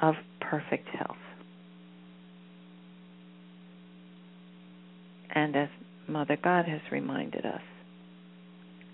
[0.00, 1.16] of perfect health.
[5.34, 5.68] And as
[6.08, 7.60] Mother God has reminded us,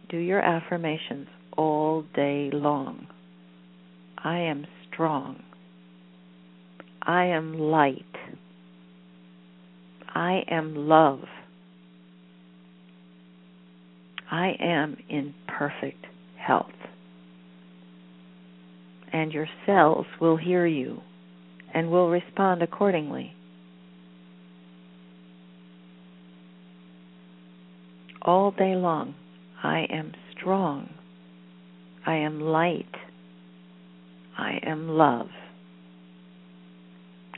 [0.08, 3.06] do your affirmations all day long.
[4.22, 5.42] I am strong.
[7.02, 8.04] I am light.
[10.14, 11.20] I am love.
[14.30, 16.06] I am in perfect
[16.36, 16.70] health.
[19.14, 21.00] And your cells will hear you
[21.72, 23.32] and will respond accordingly.
[28.20, 29.14] All day long,
[29.62, 30.88] I am strong.
[32.04, 32.92] I am light.
[34.36, 35.28] I am love.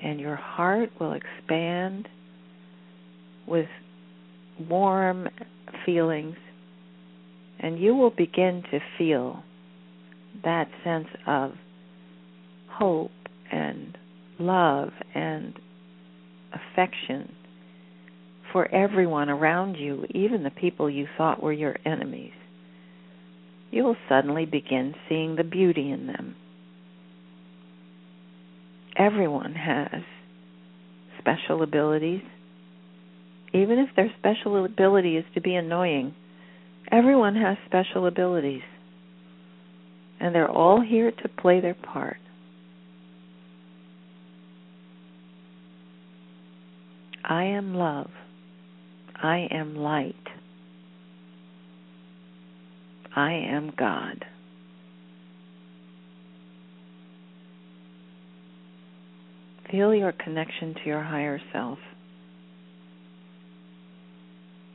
[0.02, 2.08] And your heart will expand
[3.46, 3.68] with
[4.66, 5.28] warm
[5.84, 6.36] feelings,
[7.60, 9.42] and you will begin to feel
[10.42, 11.52] that sense of
[12.78, 13.10] hope
[13.50, 13.96] and
[14.38, 15.54] love and
[16.52, 17.32] affection
[18.52, 22.32] for everyone around you, even the people you thought were your enemies.
[23.70, 26.36] You will suddenly begin seeing the beauty in them
[28.96, 30.02] everyone has
[31.18, 32.22] special abilities.
[33.52, 36.14] Even if their special ability is to be annoying,
[36.90, 38.62] everyone has special abilities.
[40.20, 42.16] And they're all here to play their part.
[47.28, 48.10] I am love.
[49.20, 50.14] I am light.
[53.16, 54.24] I am God.
[59.70, 61.78] Feel your connection to your higher self.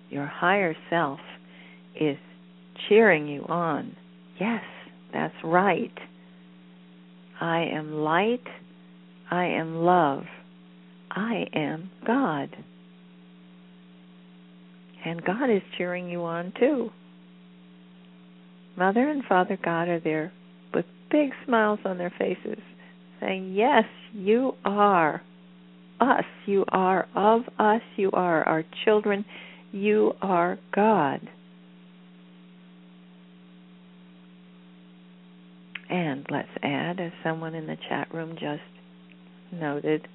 [0.10, 1.20] Your higher self
[2.00, 2.18] is
[2.90, 3.96] cheering you on.
[4.38, 4.64] Yes,
[5.14, 5.98] that's right.
[7.40, 8.44] I am light.
[9.30, 10.24] I am love.
[11.16, 12.56] I am God.
[15.06, 16.90] And God is cheering you on too.
[18.78, 20.32] Mother and Father God are there
[20.74, 22.60] with big smiles on their faces,
[23.20, 23.84] saying, Yes,
[24.14, 25.22] you are
[26.00, 26.24] us.
[26.46, 27.82] You are of us.
[27.96, 29.26] You are our children.
[29.72, 31.22] You are God.
[35.90, 38.62] And let's add, as someone in the chat room just
[39.52, 40.08] noted,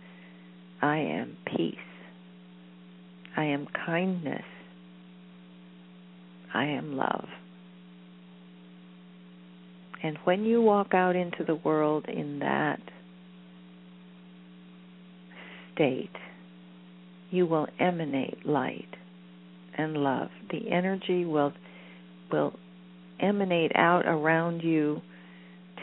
[0.83, 1.75] I am peace.
[3.37, 4.45] I am kindness.
[6.55, 7.29] I am love.
[10.03, 12.81] And when you walk out into the world in that
[15.75, 16.11] state,
[17.31, 18.89] you will emanate light
[19.77, 20.29] and love.
[20.51, 21.53] The energy will
[22.31, 22.55] will
[23.21, 25.01] emanate out around you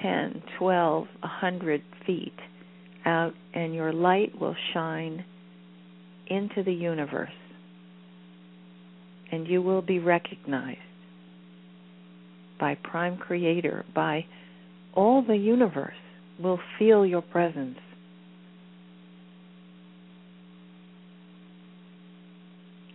[0.02, 2.34] 10, 12, 100 feet
[3.06, 5.26] out and your light will shine
[6.28, 7.30] into the universe
[9.32, 10.80] and you will be recognized
[12.60, 14.26] by prime creator by
[14.94, 15.96] all the universe
[16.40, 17.78] will feel your presence.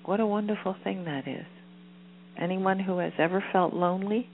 [0.05, 1.45] What a wonderful thing that is.
[2.41, 4.29] Anyone who has ever felt lonely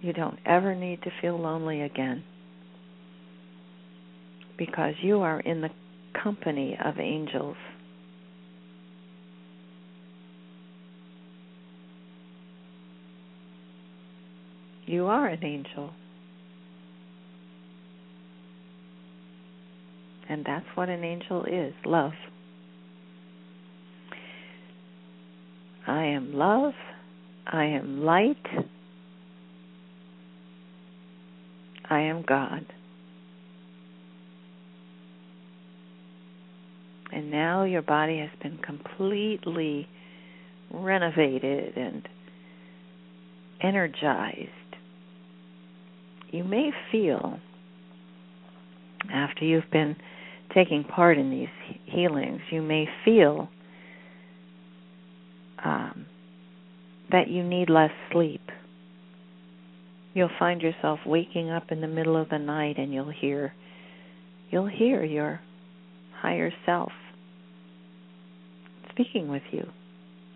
[0.00, 2.24] you don't ever need to feel lonely again
[4.66, 5.70] because you are in the
[6.22, 7.56] company of angels.
[14.86, 15.90] You are an angel.
[20.28, 22.12] And that's what an angel is love.
[25.88, 26.74] I am love.
[27.46, 28.36] I am light.
[31.90, 32.64] I am God.
[37.12, 39.86] And now your body has been completely
[40.72, 42.08] renovated and
[43.62, 44.48] energized.
[46.30, 47.38] You may feel,
[49.12, 49.96] after you've been
[50.54, 53.48] taking part in these healings, you may feel
[55.62, 56.06] um,
[57.10, 58.40] that you need less sleep.
[60.14, 63.52] You'll find yourself waking up in the middle of the night and you'll hear
[64.50, 65.40] you'll hear your
[66.20, 66.92] higher self
[68.92, 69.66] speaking with you.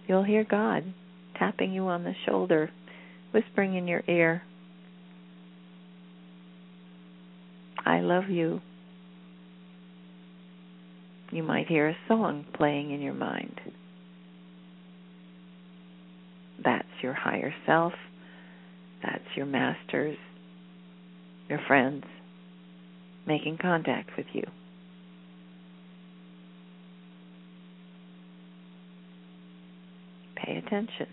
[0.06, 0.84] You'll hear God
[1.38, 2.70] tapping you on the shoulder,
[3.32, 4.42] whispering in your ear,
[7.86, 8.60] I love you.
[11.30, 13.60] You might hear a song playing in your mind.
[16.64, 17.92] That's your higher self.
[19.02, 20.16] That's your masters,
[21.48, 22.04] your friends,
[23.26, 24.42] making contact with you.
[30.46, 31.08] Pay attention.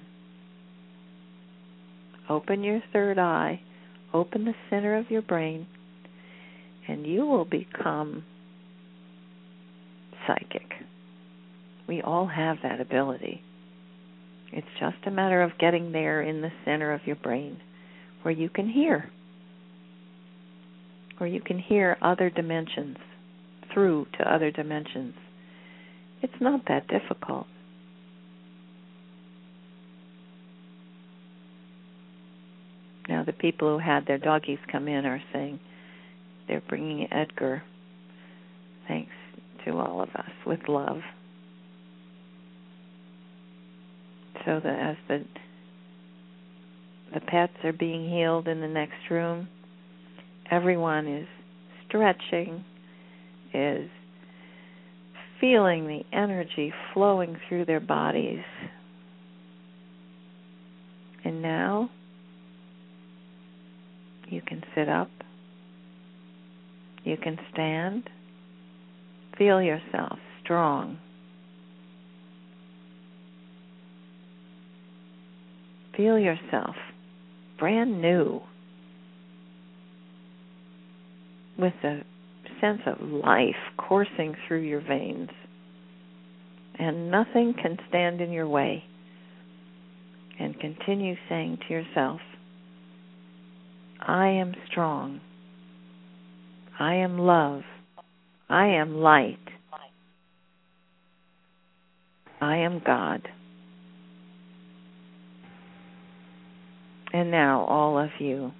[2.29, 3.59] Open your third eye,
[4.13, 5.65] open the center of your brain,
[6.87, 8.23] and you will become
[10.27, 10.71] psychic.
[11.87, 13.41] We all have that ability.
[14.51, 17.57] It's just a matter of getting there in the center of your brain
[18.21, 19.09] where you can hear,
[21.17, 22.97] where you can hear other dimensions,
[23.73, 25.15] through to other dimensions.
[26.21, 27.47] It's not that difficult.
[33.25, 35.59] The people who had their doggies come in are saying
[36.47, 37.63] they're bringing Edgar.
[38.87, 39.11] Thanks
[39.65, 40.99] to all of us with love.
[44.45, 45.23] So that as the
[47.13, 49.47] the pets are being healed in the next room,
[50.49, 51.27] everyone is
[51.87, 52.65] stretching,
[53.53, 53.87] is
[55.39, 58.43] feeling the energy flowing through their bodies.
[61.23, 61.91] And now
[64.45, 65.09] can sit up.
[67.03, 68.09] You can stand.
[69.37, 70.97] Feel yourself strong.
[75.95, 76.75] Feel yourself
[77.59, 78.41] brand new
[81.57, 82.01] with a
[82.59, 85.29] sense of life coursing through your veins.
[86.79, 88.83] And nothing can stand in your way.
[90.39, 92.19] And continue saying to yourself,
[94.05, 95.21] I am strong.
[96.77, 97.61] I am love.
[98.49, 99.37] I am light.
[102.41, 103.21] I am God.
[107.13, 108.51] And now, all of you,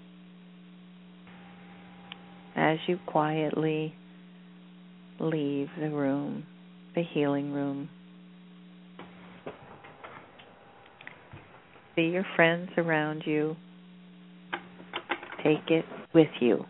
[2.56, 3.94] as you quietly
[5.20, 6.46] leave the room,
[6.96, 7.90] the healing room,
[11.96, 13.58] see your friends around you,
[15.44, 16.66] take it with you.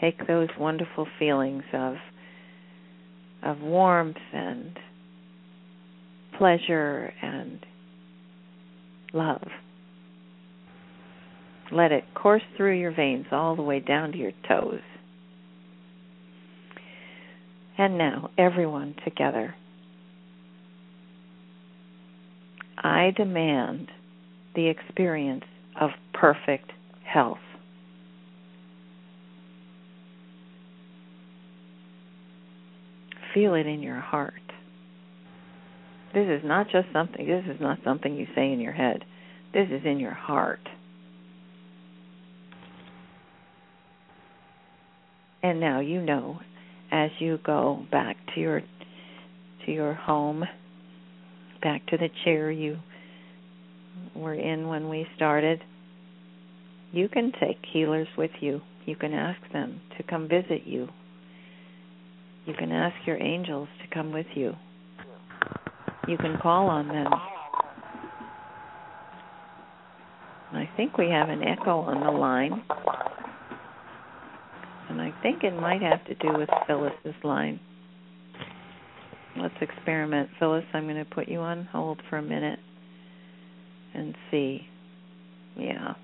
[0.00, 1.96] Take those wonderful feelings of
[3.42, 4.76] of warmth and
[6.36, 7.64] pleasure and
[9.12, 9.46] love.
[11.70, 14.80] Let it course through your veins all the way down to your toes.
[17.76, 19.54] And now, everyone together.
[22.76, 23.88] I demand
[24.54, 25.44] the experience
[25.80, 26.72] of perfect
[27.12, 27.38] health.
[33.34, 34.34] Feel it in your heart.
[36.14, 39.04] This is not just something, this is not something you say in your head.
[39.52, 40.60] This is in your heart.
[45.42, 46.40] And now you know
[46.90, 48.62] as you go back to your
[49.66, 50.44] to your home,
[51.62, 52.78] back to the chair you
[54.14, 55.62] were in when we started,
[56.92, 58.60] you can take healers with you.
[58.86, 60.88] You can ask them to come visit you.
[62.46, 64.54] You can ask your angels to come with you.
[66.06, 67.08] You can call on them.
[70.52, 72.62] I think we have an echo on the line.
[74.88, 77.60] And I think it might have to do with Phyllis's line.
[79.36, 80.30] Let's experiment.
[80.38, 82.58] Phyllis, I'm going to put you on hold for a minute
[83.94, 84.66] and see.
[85.56, 85.94] Yeah.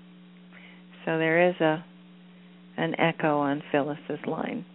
[1.05, 1.83] So there is a
[2.77, 4.65] an echo on Phyllis's line.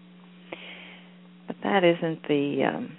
[1.46, 2.96] But that isn't the um,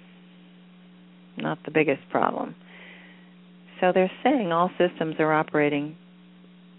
[1.36, 2.54] not the biggest problem.
[3.80, 5.96] So they're saying all systems are operating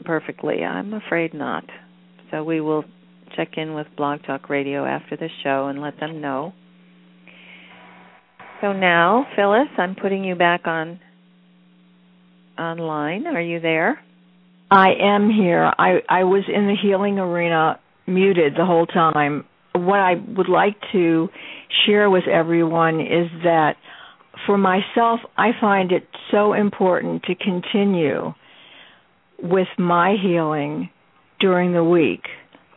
[0.06, 0.64] perfectly.
[0.64, 1.66] I'm afraid not.
[2.32, 2.86] So we will
[3.36, 6.54] check in with Blog Talk Radio after the show and let them know.
[8.62, 11.00] So now, Phyllis, I'm putting you back on
[12.58, 13.28] online.
[13.28, 14.00] Are you there?
[14.74, 15.72] I am here.
[15.78, 19.46] I I was in the healing arena muted the whole time.
[19.74, 21.30] What I would like to
[21.86, 23.76] share with everyone is that
[24.48, 28.34] for myself, I find it so important to continue
[29.44, 30.90] with my healing
[31.40, 32.24] during the week.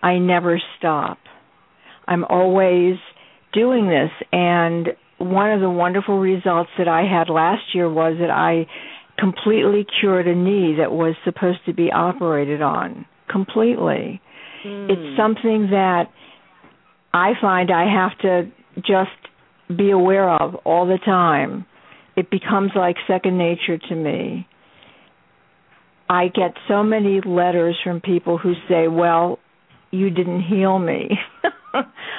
[0.03, 1.17] I never stop.
[2.07, 2.97] I'm always
[3.55, 8.31] doing this and one of the wonderful results that I had last year was that
[8.31, 8.67] I
[9.19, 14.21] completely cured a knee that was supposed to be operated on completely.
[14.65, 14.91] Mm.
[14.91, 16.11] It's something that
[17.13, 19.11] I find I have to just
[19.77, 21.67] be aware of all the time.
[22.17, 24.47] It becomes like second nature to me.
[26.09, 29.39] I get so many letters from people who say, "Well,
[29.91, 31.11] you didn't heal me."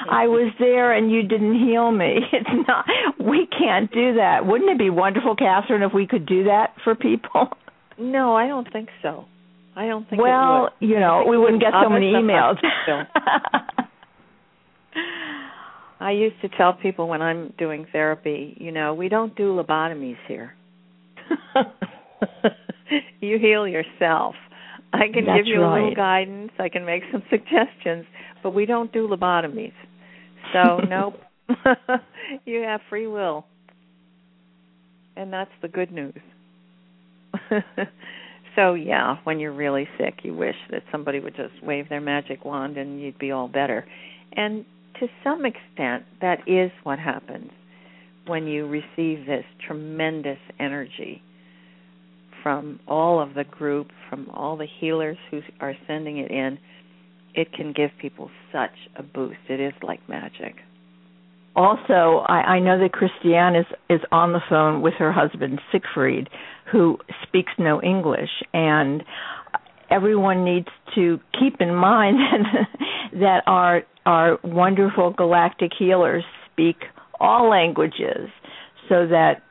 [0.09, 2.19] I was there and you didn't heal me.
[2.31, 2.85] It's not
[3.19, 4.45] we can't do that.
[4.45, 7.49] Wouldn't it be wonderful, Catherine, if we could do that for people?
[7.97, 9.25] No, I don't think so.
[9.75, 12.55] I don't think Well, you know, we wouldn't get so many emails.
[15.99, 20.17] I used to tell people when I'm doing therapy, you know, we don't do lobotomies
[20.27, 20.53] here.
[23.19, 24.35] you heal yourself.
[24.93, 25.71] I can That's give you right.
[25.71, 26.51] a little guidance.
[26.59, 28.05] I can make some suggestions,
[28.47, 29.73] but we don't do lobotomies.
[30.53, 31.15] So nope.
[32.45, 33.45] you have free will.
[35.17, 36.15] And that's the good news.
[38.55, 42.45] so yeah, when you're really sick, you wish that somebody would just wave their magic
[42.45, 43.85] wand and you'd be all better.
[44.31, 44.63] And
[45.01, 47.51] to some extent, that is what happens
[48.27, 51.21] when you receive this tremendous energy
[52.43, 56.57] from all of the group, from all the healers who are sending it in,
[57.33, 59.39] it can give people such a boost.
[59.49, 60.55] It is like magic.
[61.55, 66.29] Also, I, I know that Christiane is is on the phone with her husband Siegfried,
[66.71, 69.03] who speaks no English, and
[69.89, 72.19] everyone needs to keep in mind
[73.13, 76.77] that our our wonderful galactic healers speak
[77.19, 78.29] all languages,
[78.87, 79.41] so that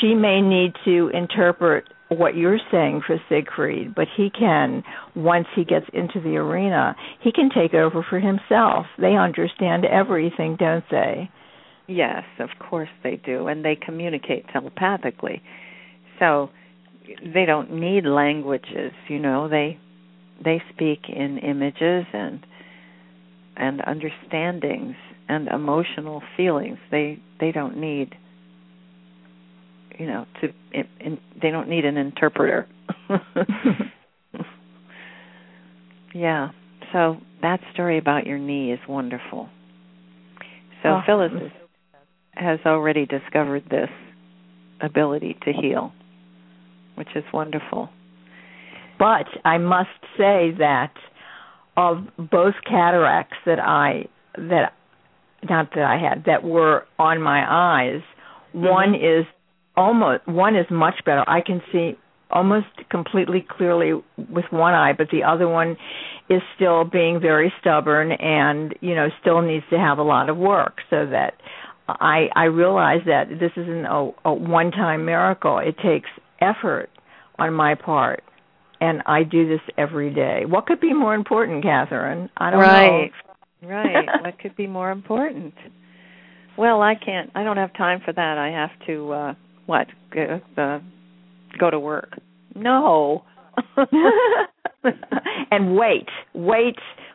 [0.00, 4.82] she may need to interpret what you're saying for Siegfried, but he can,
[5.14, 8.86] once he gets into the arena, he can take over for himself.
[8.98, 11.30] They understand everything, don't they?
[11.86, 15.42] Yes, of course they do, and they communicate telepathically.
[16.18, 16.50] So
[17.06, 19.48] they don't need languages, you know.
[19.48, 19.78] They
[20.42, 22.46] they speak in images and
[23.56, 24.94] and understandings
[25.28, 26.78] and emotional feelings.
[26.90, 28.14] They they don't need
[30.00, 32.66] you know to in, they don't need an interpreter.
[36.14, 36.48] yeah.
[36.92, 39.50] So that story about your knee is wonderful.
[40.82, 41.00] So oh.
[41.06, 41.52] Phyllis
[42.32, 43.90] has already discovered this
[44.80, 45.92] ability to heal,
[46.94, 47.90] which is wonderful.
[48.98, 50.94] But I must say that
[51.76, 54.06] of both cataracts that I
[54.36, 54.72] that
[55.42, 58.00] not that I had that were on my eyes,
[58.54, 58.66] mm-hmm.
[58.66, 59.26] one is
[59.76, 61.24] almost one is much better.
[61.28, 61.96] I can see
[62.30, 63.92] almost completely clearly
[64.30, 65.76] with one eye, but the other one
[66.28, 70.36] is still being very stubborn and you know still needs to have a lot of
[70.36, 71.34] work so that
[71.88, 75.58] I I realize that this isn't a, a one time miracle.
[75.58, 76.08] It takes
[76.40, 76.90] effort
[77.38, 78.22] on my part
[78.80, 80.44] and I do this every day.
[80.46, 82.30] What could be more important, Catherine?
[82.36, 83.10] I don't right.
[83.62, 83.68] know.
[83.68, 83.94] Right.
[84.06, 84.22] right.
[84.22, 85.54] what could be more important?
[86.56, 87.30] Well, I can't.
[87.34, 88.38] I don't have time for that.
[88.38, 89.34] I have to uh
[89.70, 89.86] what?
[90.12, 90.80] Go, uh,
[91.60, 92.18] go to work.
[92.56, 93.22] No.
[95.52, 96.74] and wait, wait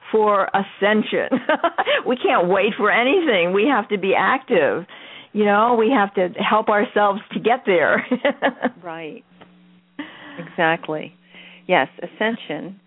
[0.10, 1.28] for ascension.
[2.08, 3.52] we can't wait for anything.
[3.52, 4.86] We have to be active.
[5.34, 8.08] You know, we have to help ourselves to get there.
[8.84, 9.26] right.
[10.40, 11.14] Exactly.
[11.68, 12.80] Yes, ascension,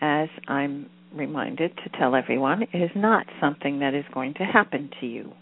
[0.00, 5.06] as I'm reminded to tell everyone, is not something that is going to happen to
[5.06, 5.32] you.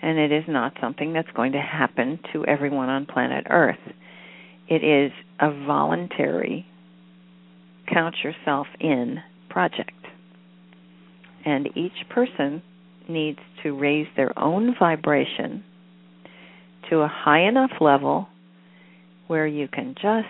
[0.00, 3.76] And it is not something that's going to happen to everyone on planet Earth.
[4.68, 6.66] It is a voluntary
[7.92, 9.18] count yourself in
[9.48, 9.92] project.
[11.44, 12.62] And each person
[13.08, 15.64] needs to raise their own vibration
[16.90, 18.28] to a high enough level
[19.26, 20.28] where you can just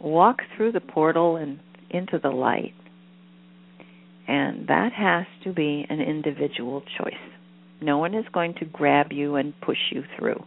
[0.00, 1.60] walk through the portal and
[1.90, 2.74] into the light.
[4.26, 7.14] And that has to be an individual choice.
[7.84, 10.42] No one is going to grab you and push you through.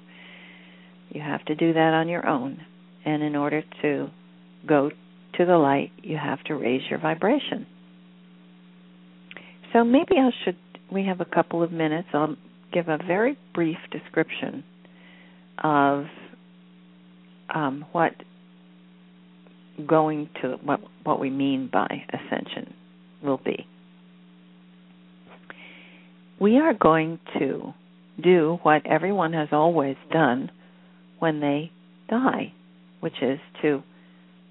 [1.10, 2.60] You have to do that on your own.
[3.06, 4.10] And in order to
[4.68, 4.90] go
[5.36, 7.68] to the light, you have to raise your vibration.
[9.72, 10.58] So maybe I should,
[10.92, 12.08] we have a couple of minutes.
[12.14, 12.36] I'll
[12.74, 14.64] give a very brief description
[15.64, 16.06] of
[17.54, 18.14] um, what
[19.86, 22.74] going to what what we mean by ascension
[23.22, 23.68] will be.
[26.40, 27.74] We are going to
[28.22, 30.52] do what everyone has always done
[31.20, 31.72] when they
[32.10, 32.54] die,
[33.00, 33.82] which is to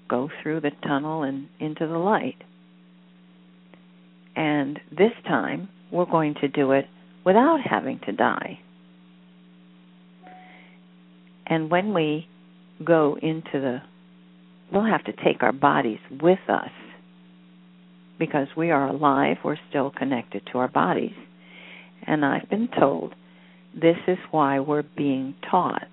[0.09, 2.37] go through the tunnel and into the light.
[4.35, 6.85] And this time, we're going to do it
[7.25, 8.59] without having to die.
[11.45, 12.27] And when we
[12.83, 13.81] go into the,
[14.71, 16.69] we'll have to take our bodies with us
[18.19, 21.13] because we are alive, we're still connected to our bodies.
[22.05, 23.13] And I've been told
[23.73, 25.87] this is why we're being taught,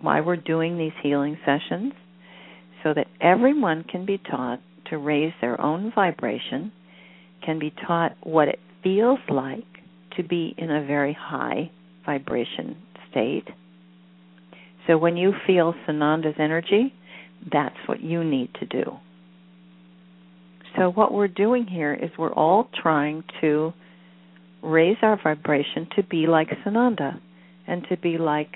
[0.00, 1.92] why we're doing these healing sessions,
[2.82, 4.60] so that everyone can be taught
[4.90, 6.72] to raise their own vibration,
[7.44, 9.64] can be taught what it feels like
[10.16, 11.70] to be in a very high
[12.04, 12.76] vibration
[13.10, 13.44] state.
[14.86, 16.94] So when you feel Sananda's energy,
[17.52, 18.92] that's what you need to do.
[20.76, 23.72] So what we're doing here is we're all trying to
[24.62, 27.20] raise our vibration to be like Sananda
[27.66, 28.50] and to be like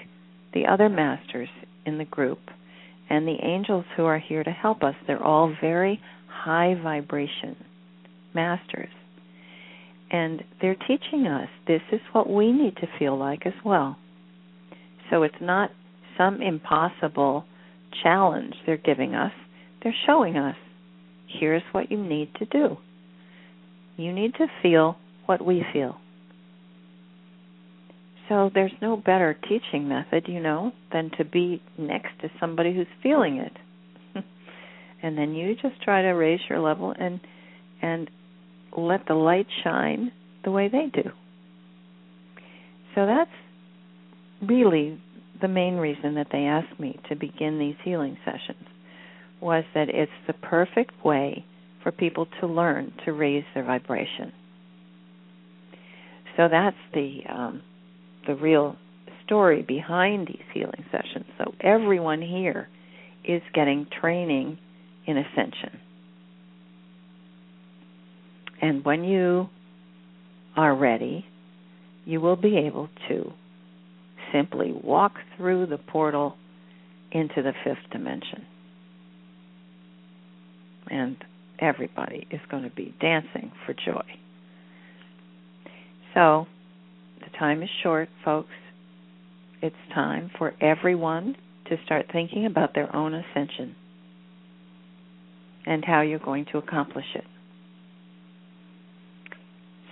[0.54, 1.48] the other masters
[1.86, 2.40] in the group
[3.08, 7.56] and the angels who are here to help us, they're all very high vibration
[8.34, 8.88] masters.
[10.10, 13.96] And they're teaching us this is what we need to feel like as well.
[15.10, 15.70] So it's not
[16.16, 17.44] some impossible
[18.02, 19.32] challenge they're giving us,
[19.82, 20.56] they're showing us
[21.26, 22.76] here's what you need to do.
[23.96, 24.96] You need to feel
[25.30, 25.96] what we feel.
[28.28, 32.88] So there's no better teaching method, you know, than to be next to somebody who's
[33.00, 33.52] feeling it.
[35.04, 37.20] and then you just try to raise your level and
[37.80, 38.10] and
[38.76, 40.10] let the light shine
[40.42, 41.10] the way they do.
[42.96, 43.30] So that's
[44.42, 45.00] really
[45.40, 48.66] the main reason that they asked me to begin these healing sessions
[49.40, 51.44] was that it's the perfect way
[51.84, 54.32] for people to learn to raise their vibration.
[56.36, 57.62] So that's the um,
[58.26, 58.76] the real
[59.24, 61.26] story behind these healing sessions.
[61.38, 62.68] So everyone here
[63.24, 64.58] is getting training
[65.06, 65.78] in ascension.
[68.60, 69.48] And when you
[70.56, 71.24] are ready,
[72.04, 73.32] you will be able to
[74.32, 76.36] simply walk through the portal
[77.12, 78.46] into the fifth dimension.
[80.88, 81.16] And
[81.58, 84.19] everybody is going to be dancing for joy.
[86.14, 86.46] So,
[87.20, 88.48] the time is short, folks.
[89.62, 91.36] It's time for everyone
[91.68, 93.76] to start thinking about their own ascension
[95.66, 97.24] and how you're going to accomplish it.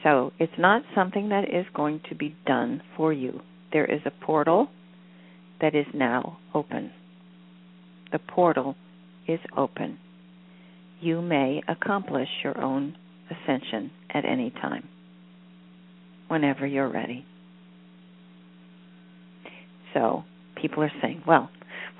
[0.02, 3.40] So, it's not something that is going to be done for you.
[3.72, 4.68] There is a portal
[5.60, 6.92] that is now open.
[8.12, 8.76] The portal
[9.26, 9.98] is open.
[11.00, 12.96] You may accomplish your own
[13.30, 14.88] ascension at any time,
[16.28, 17.24] whenever you're ready.
[19.94, 20.24] So,
[20.60, 21.50] people are saying, well,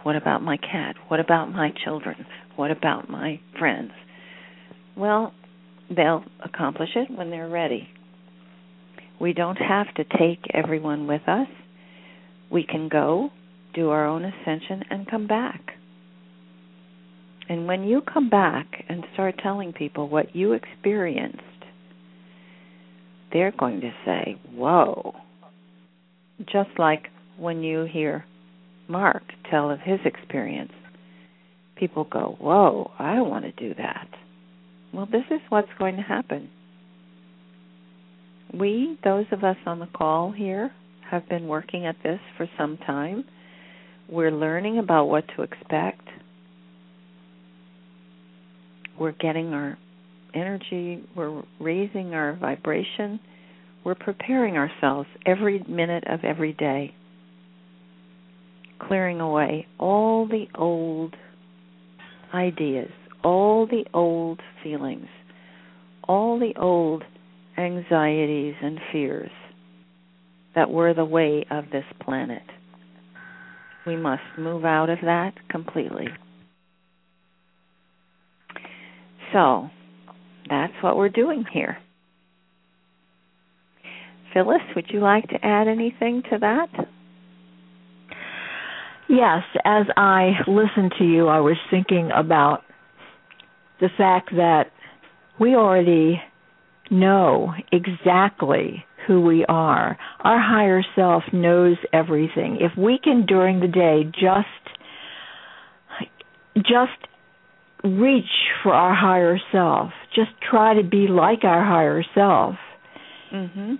[0.03, 0.97] what about my cat?
[1.09, 2.27] What about my children?
[2.57, 3.93] What about my friends?
[4.97, 5.33] Well,
[5.95, 7.89] they'll accomplish it when they're ready.
[9.21, 11.49] We don't have to take everyone with us.
[12.51, 13.31] We can go,
[13.75, 15.73] do our own ascension, and come back.
[17.49, 21.43] And when you come back and start telling people what you experienced,
[23.33, 25.15] they're going to say, Whoa.
[26.41, 28.25] Just like when you hear
[28.89, 30.73] Mark tell of his experience,
[31.77, 34.09] people go, Whoa, I want to do that.
[34.93, 36.49] Well, this is what's going to happen.
[38.55, 40.73] We, those of us on the call here,
[41.11, 43.25] have been working at this for some time.
[44.09, 46.07] We're learning about what to expect.
[48.99, 49.79] We're getting our
[50.35, 53.21] energy, we're raising our vibration.
[53.85, 56.95] We're preparing ourselves every minute of every day,
[58.81, 61.15] clearing away all the old
[62.35, 62.91] ideas,
[63.25, 65.09] all the old feelings,
[66.05, 67.05] all the old
[67.57, 69.31] anxieties and fears
[70.55, 72.43] that were the way of this planet.
[73.87, 76.09] We must move out of that completely.
[79.33, 79.71] So,
[80.49, 81.79] that's what we're doing here.
[84.33, 86.69] Phyllis, would you like to add anything to that?
[89.09, 92.63] Yes, as I listened to you, I was thinking about
[93.81, 94.67] the fact that
[95.41, 96.21] we already
[96.91, 99.97] know exactly who we are.
[100.21, 102.59] Our higher self knows everything.
[102.61, 104.47] If we can during the day just
[106.57, 107.09] just
[107.85, 108.25] reach
[108.63, 112.57] for our higher self, just try to be like our higher self.
[113.33, 113.79] Mhm.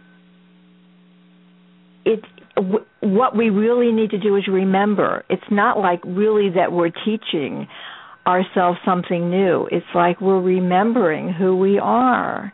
[2.05, 2.25] It
[2.57, 5.25] w- what we really need to do is remember.
[5.29, 7.69] It's not like really that we're teaching
[8.27, 9.67] ourselves something new.
[9.71, 12.53] It's like we're remembering who we are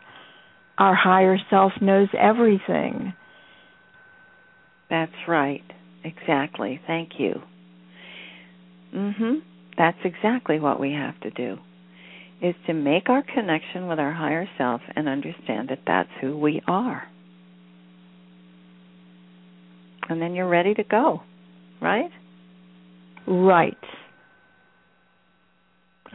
[0.77, 3.13] our higher self knows everything.
[4.89, 5.63] That's right.
[6.03, 6.79] Exactly.
[6.85, 7.41] Thank you.
[8.93, 9.41] Mhm.
[9.77, 11.59] That's exactly what we have to do.
[12.47, 16.61] Is to make our connection with our higher self and understand that that's who we
[16.67, 17.03] are.
[20.07, 21.21] And then you're ready to go,
[21.81, 22.11] right?
[23.25, 23.77] Right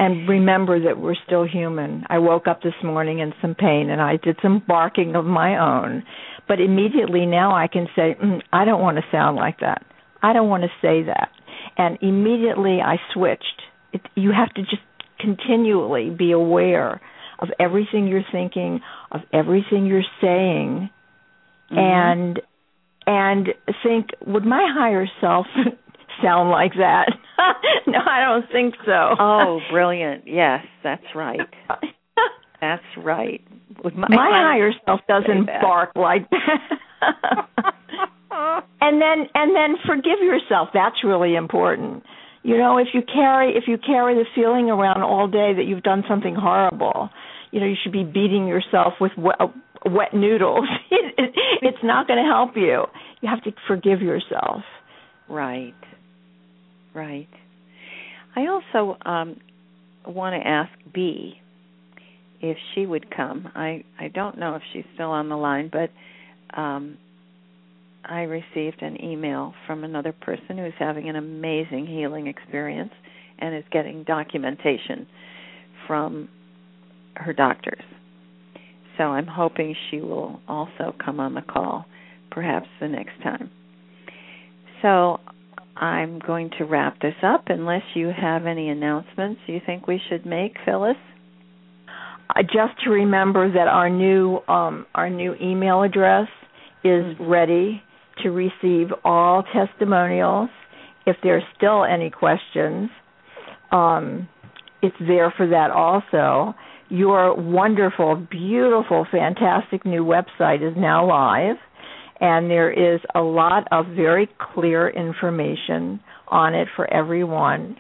[0.01, 2.05] and remember that we're still human.
[2.09, 5.59] I woke up this morning in some pain and I did some barking of my
[5.59, 6.05] own,
[6.49, 9.85] but immediately now I can say, mm, I don't want to sound like that.
[10.23, 11.29] I don't want to say that.
[11.77, 13.45] And immediately I switched.
[13.93, 14.81] It, you have to just
[15.21, 17.01] continually be aware
[17.39, 18.81] of everything you're thinking,
[19.11, 20.91] of everything you're saying,
[21.71, 21.79] mm-hmm.
[21.79, 22.41] and
[23.07, 23.49] and
[23.83, 25.47] think, would my higher self
[26.23, 27.07] sound like that.
[27.87, 29.15] no, I don't think so.
[29.19, 30.25] Oh, brilliant.
[30.27, 31.41] Yes, that's right.
[32.61, 33.43] that's right.
[33.83, 37.73] My, my higher self doesn't bark like that.
[38.81, 40.69] and then and then forgive yourself.
[40.75, 42.03] That's really important.
[42.43, 45.83] You know, if you carry if you carry the feeling around all day that you've
[45.83, 47.11] done something horrible,
[47.51, 49.39] you know, you should be beating yourself with wet,
[49.85, 50.67] wet noodles.
[50.91, 52.85] it's not going to help you.
[53.21, 54.63] You have to forgive yourself.
[55.29, 55.75] Right.
[56.95, 57.29] Right.
[58.35, 59.37] I also um,
[60.07, 61.35] want to ask B
[62.41, 63.49] if she would come.
[63.55, 65.91] I I don't know if she's still on the line, but
[66.59, 66.97] um,
[68.05, 72.93] I received an email from another person who's having an amazing healing experience
[73.39, 75.07] and is getting documentation
[75.87, 76.29] from
[77.17, 77.83] her doctors.
[78.97, 81.87] So I'm hoping she will also come on the call,
[82.31, 83.51] perhaps the next time.
[84.83, 85.19] So
[85.77, 90.27] I'm going to wrap this up unless you have any announcements you think we should
[90.27, 90.97] make, Phyllis.
[92.29, 96.29] Uh, just to remember that our new um, our new email address
[96.85, 97.25] is mm-hmm.
[97.25, 97.83] ready
[98.23, 100.49] to receive all testimonials.
[101.07, 102.91] If there's still any questions,
[103.73, 104.29] um,
[104.83, 106.55] it's there for that also.
[106.89, 111.57] your wonderful, beautiful, fantastic new website is now live,
[112.21, 117.77] and there is a lot of very clear information on it for everyone.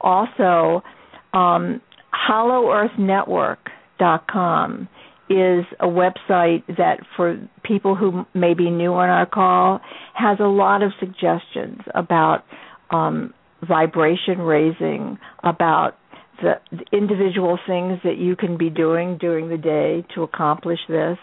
[0.00, 0.82] Also,
[1.34, 1.82] um,
[2.30, 4.88] HollowEarthNetwork.com
[5.30, 9.80] is a website that, for people who may be new on our call,
[10.14, 12.44] has a lot of suggestions about
[12.90, 13.34] um,
[13.66, 15.96] vibration raising, about
[16.40, 21.18] the, the individual things that you can be doing during the day to accomplish this.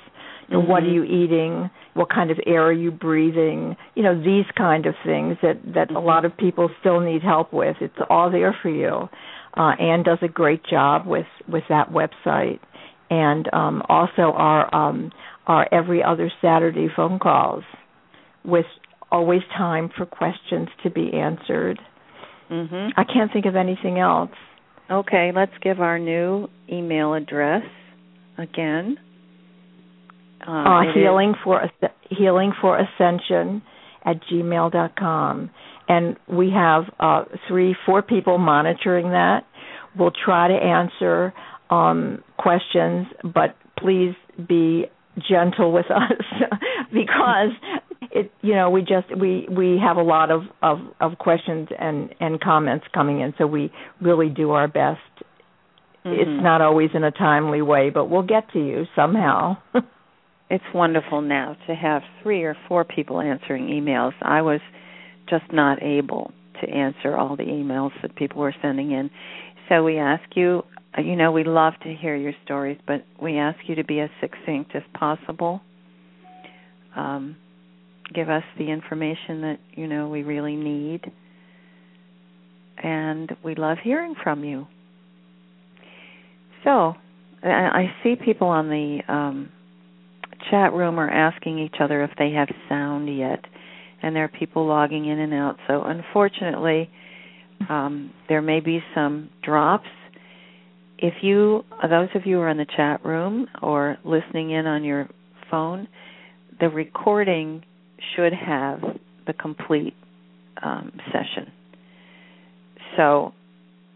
[0.48, 0.72] You know, mm-hmm.
[0.72, 1.70] What are you eating?
[1.96, 3.76] What kind of air are you breathing?
[3.96, 5.96] You know these kind of things that that mm-hmm.
[5.96, 7.78] a lot of people still need help with.
[7.82, 9.10] It's all there for you.
[9.58, 12.60] Uh, Anne does a great job with with that website,
[13.10, 15.12] and um, also our um,
[15.48, 17.64] our every other Saturday phone calls,
[18.44, 18.66] with
[19.12, 21.80] always time for questions to be answered.
[22.52, 22.92] Mhm.
[22.98, 24.32] I can't think of anything else.
[24.90, 27.64] Okay, let's give our new email address
[28.38, 28.98] again.
[30.46, 31.70] Uh, Uh, it is- healing for
[32.10, 33.62] healing for ascension
[34.04, 35.50] at gmail dot com,
[35.88, 39.46] and we have uh, three four people monitoring that.
[39.96, 41.34] We'll try to answer
[41.70, 44.16] um, questions, but please
[44.48, 44.86] be
[45.30, 46.26] gentle with us
[46.94, 47.52] because
[48.12, 52.14] it you know we just we we have a lot of of of questions and
[52.20, 53.72] and comments coming in so we
[54.02, 55.00] really do our best
[56.06, 56.20] Mhm.
[56.20, 59.58] it's not always in a timely way but we'll get to you somehow
[60.50, 64.14] It's wonderful now to have three or four people answering emails.
[64.22, 64.60] I was
[65.28, 66.32] just not able
[66.62, 69.10] to answer all the emails that people were sending in.
[69.70, 70.64] So we ask you,
[70.98, 74.10] you know, we love to hear your stories, but we ask you to be as
[74.22, 75.62] succinct as possible.
[76.96, 77.36] Um,
[78.14, 81.02] give us the information that, you know, we really need.
[82.82, 84.68] And we love hearing from you.
[86.64, 86.96] So,
[87.44, 89.50] I I see people on the um,
[90.50, 93.44] chat room are asking each other if they have sound yet,
[94.02, 95.58] and there are people logging in and out.
[95.68, 96.90] So unfortunately,
[97.70, 99.88] um, there may be some drops.
[100.98, 104.84] If you, those of you who are in the chat room or listening in on
[104.84, 105.10] your
[105.52, 105.88] phone,
[106.60, 107.64] the recording
[108.16, 108.82] should have
[109.28, 109.94] the complete
[110.64, 111.52] um, session.
[112.96, 113.34] So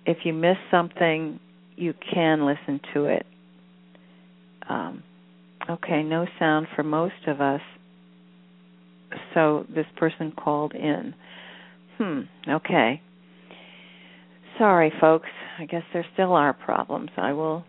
[0.05, 1.39] if you miss something,
[1.75, 3.25] you can listen to it.
[4.67, 5.03] Um,
[5.69, 7.61] Okay, no sound for most of us.
[9.33, 11.13] So this person called in.
[11.97, 13.01] Hmm, okay.
[14.59, 15.29] Sorry folks.
[15.57, 17.09] I guess there still are problems.
[17.17, 17.63] I will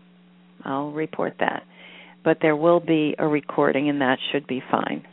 [0.63, 1.63] I'll report that.
[2.23, 5.03] But there will be a recording and that should be fine.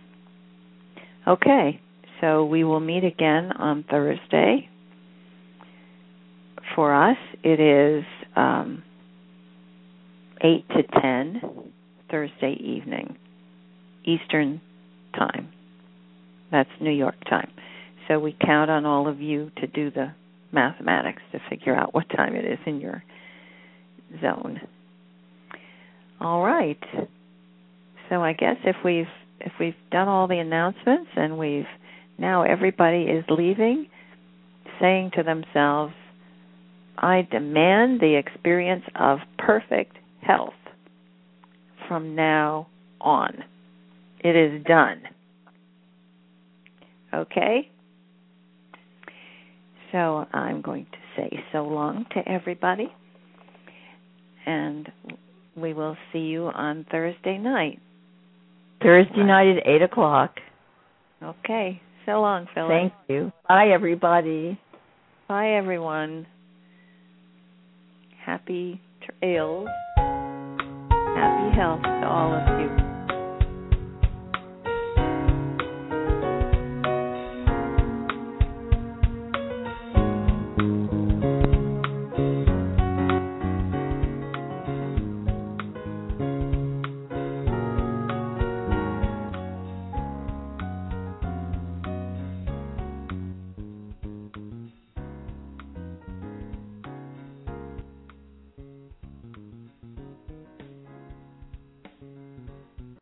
[1.27, 1.81] Okay.
[2.21, 4.69] So we will meet again on Thursday.
[6.75, 8.05] For us it is
[8.37, 8.83] um
[10.41, 11.43] 8 to 10
[12.11, 13.17] Thursday evening,
[14.05, 14.61] Eastern
[15.17, 15.49] Time.
[16.51, 17.51] That's New York time.
[18.07, 20.13] So we count on all of you to do the
[20.53, 23.03] mathematics to figure out what time it is in your
[24.21, 24.61] zone.
[26.21, 26.79] All right.
[28.09, 29.07] So I guess if we've
[29.41, 31.67] if we've done all the announcements and we've
[32.19, 33.87] now everybody is leaving
[34.81, 35.93] saying to themselves,
[36.97, 40.55] I demand the experience of perfect health
[41.87, 42.69] from now
[43.01, 43.45] on.
[44.21, 45.03] It is done.
[47.15, 47.71] Okay?
[49.93, 52.93] So I'm going to say so long to everybody.
[54.47, 54.89] And
[55.57, 57.81] we will see you on Thursday night.
[58.83, 60.37] thursday night at eight o'clock
[61.23, 61.81] Okay.
[62.07, 62.71] So long, Phyllis.
[62.71, 64.59] thank you bye everybody
[65.29, 66.27] Bye, everyone.
[68.25, 68.81] Happy
[69.21, 69.69] trails.
[69.99, 72.88] Happy health to all of you.